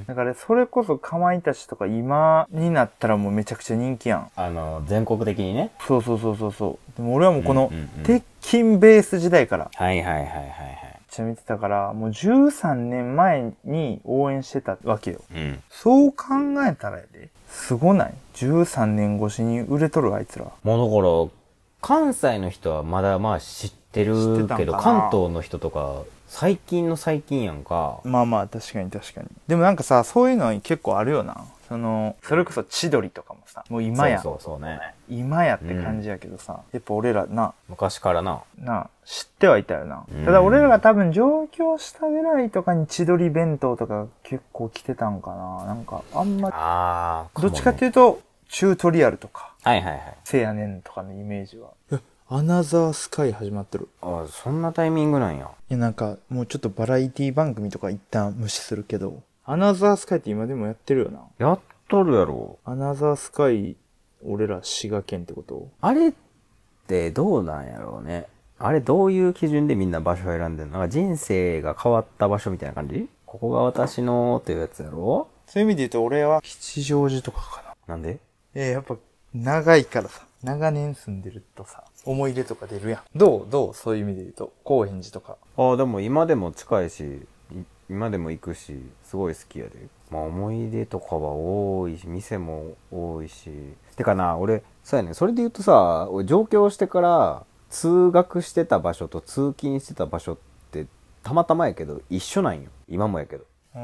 [0.06, 4.30] だから、それこそかまいたちとか今になったらもうめちゃくちゃ人気やん。
[4.34, 5.70] あの、全国的にね。
[5.86, 6.96] そうそうそうそうそう。
[6.96, 10.46] でも俺はもうこのうんうんうん、鉄筋ベース時代から、はいはいはいはいはい。
[11.10, 15.20] めっちゃ見てたから、もう13年前に応援してたわけよ。
[15.34, 15.62] うん。
[15.70, 16.26] そう考
[16.66, 17.30] えたらやで。
[17.48, 20.46] すごない ?13 年越しに売れとるあいつら。
[20.62, 21.39] もうだから、
[21.80, 28.00] 関西の人はまだまあ知ってるけど、関東の人とか、最近の最近やんか。
[28.04, 29.28] まあまあ、確かに確かに。
[29.48, 31.44] でもなんかさ、そういうの結構あるよな。
[31.70, 34.80] その、それこそ千鳥とかもさ、もう今や、そうそうね。
[35.08, 38.42] 今やって感じやけどさ、やっぱ俺らな、昔からな。
[38.58, 40.24] な、知ってはいたよなうん。
[40.24, 45.64] ただ俺らが多分上京したぐらいとかに千鳥弁当とか結構来てたんかな。
[45.66, 50.16] なんか、あんま、ああ、どっちかっていうと、チュートリアルとか、はいはいはい。
[50.24, 51.70] せやねんとかのイメージは。
[52.28, 53.88] アナザースカイ始まってる。
[54.00, 55.50] あそんなタイミングなんや。
[55.68, 61.20] いやなんか、もうちょっとバラエティ番組とか一旦無視するけど、アナザースカイって今でもやってるよな。
[61.38, 62.58] やっとるやろ。
[62.64, 63.76] アナザースカイ、
[64.24, 65.68] 俺ら滋賀県ってこと？
[65.80, 66.12] あれっ
[66.86, 68.26] てどうなんやろうね。
[68.58, 70.78] あれどういう基準でみんな場所を選んでんの？
[70.78, 73.08] なんか人生が変わった場所みたいな感じ？
[73.26, 75.28] ここが私のっていうやつやろ？
[75.46, 77.94] そういう意味で言うと俺は吉祥寺とかかな。
[77.94, 78.20] なんで？
[78.54, 78.96] えー、やっぱ
[79.34, 83.18] 長いからさ、長年住んでるとさ、思い出とか出るやん。
[83.18, 83.46] どう？
[83.48, 83.74] どう？
[83.74, 85.36] そういう意味で言うと、高円寺とか。
[85.56, 89.86] ああ、でも今でも近いし、い今でも行くし、すごい好きやで。
[90.10, 93.50] まあ思い出とかは多いし、店も多いし。
[93.94, 100.38] てかな、俺、そうやね、それで言うとさ、俺上京してから、通学してた場所と通勤してた場所っ
[100.72, 100.86] て、
[101.22, 102.70] たまたまやけど、一緒なんよ。
[102.88, 103.44] 今もやけど。
[103.76, 103.80] うー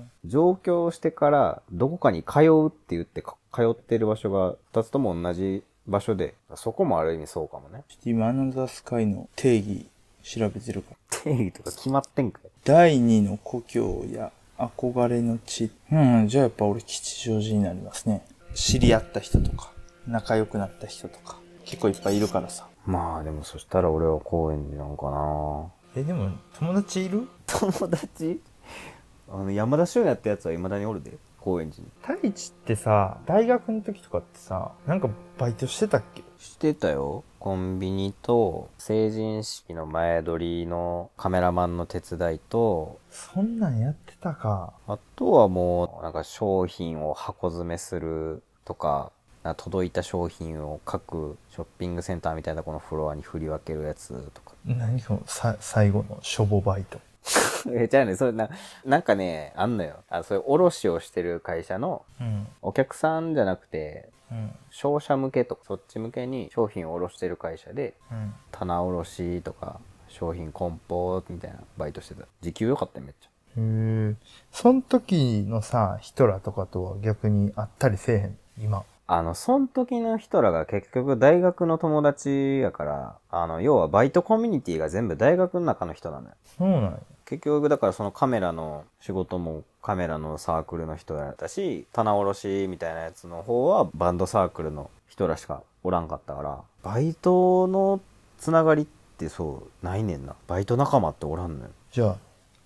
[0.00, 0.10] ん。
[0.26, 7.84] 上京してから、どこかに通うって言ってか通ってる場所が、二つとも同じ場所で、そこもある意味そうかもね。
[7.88, 9.86] ちょっと今アナザースカイの定義
[10.22, 10.96] 調べてるから。
[11.22, 15.70] 定義とか決まってんかい第二の故郷や憧れの地。
[15.90, 18.22] うん、じゃあやっぱ俺吉祥寺になりますね。
[18.54, 19.72] 知り合った人とか、
[20.06, 22.66] 仲良くなった人とか、結構いっぱいいるからさ。
[22.86, 27.26] まあでもそしたら俺は高円寺なんかなえ、でも友達いる？
[27.46, 28.40] 友達？
[29.28, 31.12] あの山田俊也ってやつは未だにおるで
[31.46, 31.90] 高円寺に。
[32.02, 36.24] 太一ってさ、大学の時とかってさ、なんかバイトしてたっけ？
[36.38, 37.22] してたよ。
[37.38, 42.98] コンビニと成人式の前撮りのカメラマンの手伝いと。
[43.08, 44.72] そんなんやってたか。
[44.88, 49.12] あとはもうなんか商品を箱詰めするとか
[49.56, 54.52] 届いた商品を各ショッピングセンターみたいなこのフロアに振り分けるやつとか。
[54.66, 56.98] 何そのさ最後のしょぼバイト。
[57.72, 58.48] えじゃあねそれな
[58.84, 62.46] なんかねあんのよあそういう卸をしてる会社のうん。
[62.62, 64.54] お客さんじゃなくてうん。
[64.70, 68.34] 商社向けとかそっち向けに商品を卸してる会社でうん。
[68.52, 74.14] 棚卸とか商品梱包みたいなバイトしてた時給良かったよめっちゃへえ。
[74.52, 78.38] そん時のさ、人らとかとは逆に会ったりせえへん？
[78.58, 78.84] 今。
[79.08, 86.98] あのそん時の人らが結局大学の友達やからあの要はバイトコミュニティが全部大学の中の人なのよそうなんや。
[87.26, 98.00] 結局だからそのカメラの仕事もカメラのサークルの人やったし棚卸しみたいなやつの方はバンドサークルの人らしかおらんかったからバイトの
[98.38, 98.86] つながりっ
[99.18, 102.16] てそうないねんなバイト仲間っておらんのよじゃ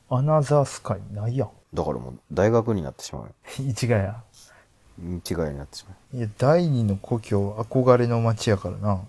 [0.08, 1.50] あ、アナザースカイないやん。
[1.72, 3.28] だからもう大学になってしまうよ
[3.64, 4.22] 一概や。
[4.98, 5.12] 違い
[5.52, 9.00] になってしまういや、第二の故郷、憧れの街やからな。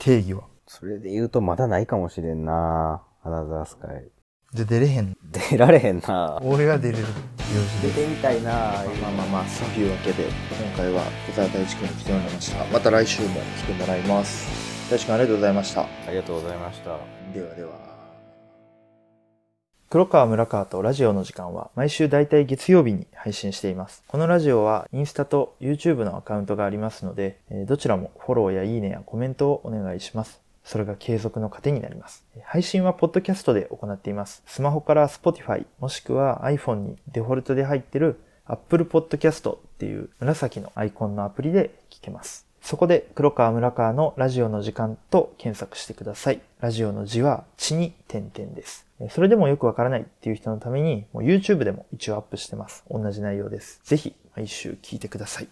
[0.00, 0.42] 定義は。
[0.66, 4.04] それで言うとまだないかもしれんなアナザースカイ
[4.54, 5.16] じゃあ出れへん。
[5.50, 7.04] 出られへんな俺が出れる。
[7.82, 12.64] 出てみたいなまあまあまあ、そういうわけで、今回は小沢大地君に来てもらいました。
[12.66, 13.28] また来週も
[13.58, 14.92] 来てもらいます。
[14.92, 15.82] 大地君ありがとうございました。
[15.82, 16.98] ありがとうございました
[17.34, 17.94] ではでは。
[19.90, 24.04] 黒川村川とラジオの時間は毎週だいたい月曜日に配信しています。
[24.06, 30.43] このラジオはインスタと YouTube のアカウントがありますので、えーどちらもフォローやいいねやコメントをお願いします。
[30.64, 32.24] それが継続の糧になります。
[32.44, 34.42] 配信はポッドキャストで行っています。
[34.46, 42.46] スマホから Spotify もしくは iPhone にデフォルトで入ってる Apple Podcast っていう紫のアイコンのアプリで聞けます。
[42.60, 46.40] そこで黒川村川のラジオの時間と検索してください。
[46.60, 48.86] ラジオの字は地に点々です。
[49.10, 52.84] それでもよくわからないっていう人のために、YouTube でも一応アップしてます。
[52.90, 53.80] 同じ内容です。
[53.84, 55.48] ぜひ毎週聞いてください。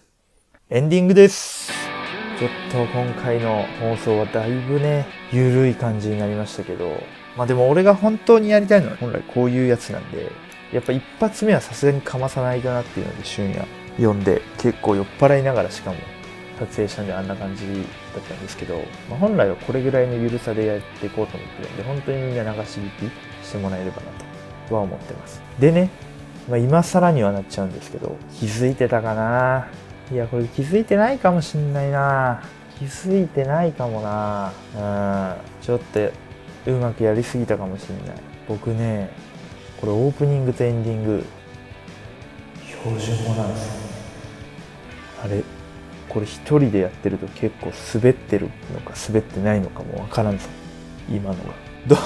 [0.71, 2.02] エンディングです。
[2.39, 7.01] ちょっと今回の放送はだいぶね、ゆるい感じになりましたけど、
[7.37, 10.33] まあでも俺が本当にやりたいのは本来こういうやつなんで、
[10.73, 13.67] やっぱ一発目はさすがにかまさないとなっていうので、俊也
[13.97, 15.97] 読んで結構酔っ払いながらしかも
[16.59, 18.79] 撮影したんであんな感じだったんですけど、
[19.09, 24.03] まあ、本来はこれぐらいの緩さでやっていこうと思ってるんで、本当にみんな流し聞きしてもらえればな
[24.69, 25.43] とは思ってます。
[25.59, 25.91] でね、
[26.49, 29.69] まあ、今更にはなっちゃうんですけど、気づいてたかな
[30.13, 32.43] いや、これ気づいてないかもしんないな
[32.79, 35.65] 気づいてないかもなうん。
[35.65, 36.11] ちょっと
[36.67, 38.17] うまくやりすぎたかもしんない。
[38.47, 39.11] 僕ね、
[39.81, 41.25] これオープニングとエンディング、
[42.83, 43.73] 標準語なんですよ。
[43.73, 43.93] ね
[45.25, 45.43] あれ、
[46.09, 50.45] これ一人でやってると結構滑ってるのか滑ってないのかもわからんぞ。
[51.09, 51.55] 今のが。
[51.87, 51.99] どう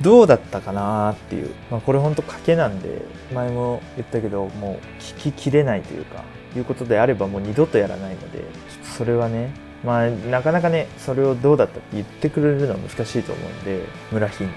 [0.02, 1.50] どうだったかなっていう。
[1.70, 3.02] まあこれほんと賭けなんで、
[3.32, 6.22] 前も言ったけど、もう聞ききれないというか、
[6.56, 9.50] いうことであればもう二度とやらないので、ちょっとそれはね、
[9.84, 13.80] まあなかなかね、それをどうだったって言ってくれるのは難しいと思うんで、
[14.10, 14.50] 村日に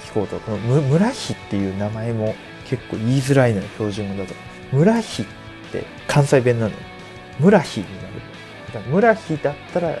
[0.00, 0.38] 聞こうと。
[0.40, 2.34] このむ村日っていう名前も
[2.66, 4.34] 結構言いづらいのよ、標準語だと。
[4.72, 5.26] 村日っ
[5.72, 6.76] て関西弁なのよ。
[7.38, 8.14] 村日になる。
[8.66, 9.98] だから村日だったら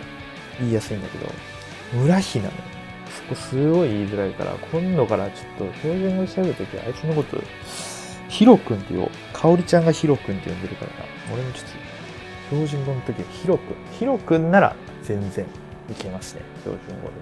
[0.60, 1.32] 言いやすいんだけど、
[1.94, 2.54] 村日なのよ。
[3.16, 7.38] そこすごい言いづらいから、今度からちょっと標準語で喋るときはあいつのこと、
[8.28, 9.10] ヒロ君って言おう。
[9.32, 10.96] かおりちゃんがヒロ君って呼んでるからな。
[11.32, 11.68] 俺もちょっと、
[12.50, 13.76] 標準語の時はヒロ君。
[13.98, 15.44] ヒロ君なら全然
[15.90, 16.42] いけますね。
[16.62, 17.14] 標準語で。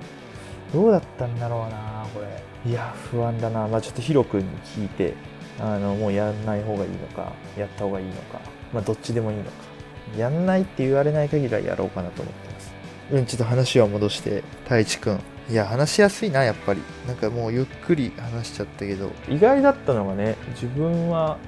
[0.73, 2.71] どうだったんだろうなこれ。
[2.71, 5.15] いや、不安だなまあちょっとヒロ君に聞いて、
[5.61, 8.41] あの、もうやんない方がいいのか、やった方がいいのか、
[8.73, 9.51] まあどっちでもいいのか。
[10.17, 12.73] やんないって言われない限りはやろうかなと思ってます。
[13.13, 15.21] うん、ちょっと話を戻して、太一くん。
[15.51, 16.80] いや、話しやすいな、やっぱり。
[17.07, 19.11] なんかもうゆっくり話しちゃったけど。
[19.28, 21.38] 意外だったのがね、自分は、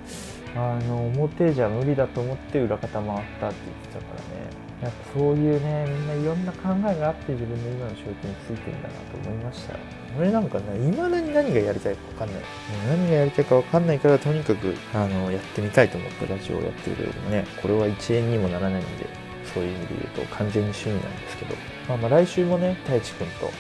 [0.55, 3.53] あの、表じゃ無理だと思って裏方回ったって言って
[3.94, 4.66] たからね。
[4.82, 9.78] やっぱそういうね、みんないろんな考えがあって自分の今の仕事についてんだなと思いましたよ。
[10.18, 12.42] 俺なんかね、未だに何がやりたいか分かんない。
[12.90, 19.07] 何がやりたいか分かんないから、とにかく、あの、やってみたいと思ってラジオをやってるけどもね、これは1円にもならないんで、
[19.55, 21.55] そういう意味で言うと完全に趣味なんですけど、
[21.88, 23.51] まあまあ来週もね、太一くんと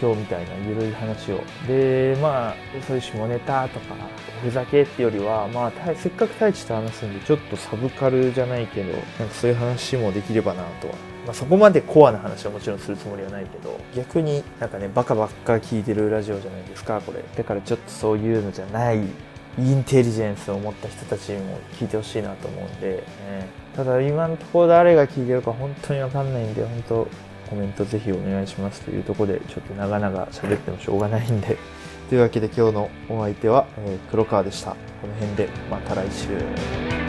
[0.00, 1.40] 今日みたいな緩い話を。
[1.66, 2.54] で、まあ、
[2.86, 3.94] そういう下ネタとか、
[4.42, 10.94] ふざけってよりは、まあ、せっかく太一と話すんで、ちょっとサブカルじゃないけど、なんかそういう話もできればなとは。
[11.26, 17.22] まあ、そこまでコアな話はもちろんするつもりはないけど、逆になんかね、バカばっか聞いてるラジオじゃないですか、これ。
[17.36, 19.00] だからちょっとそういうのじゃない
[19.58, 23.02] インテリジェンスを持った人たちにも聞いてほしいなと思うんで、ね、
[23.74, 27.08] ただ今のところ誰が聞いてるか本当にわかんないんで、本当
[27.48, 31.56] コメントぜひお願いしますというとこで、ちょっと長々喋ってもしょうがないんで。
[32.08, 34.70] というわけで今日のお相手は、え、黒川でした。
[34.70, 37.07] この辺でまた来週。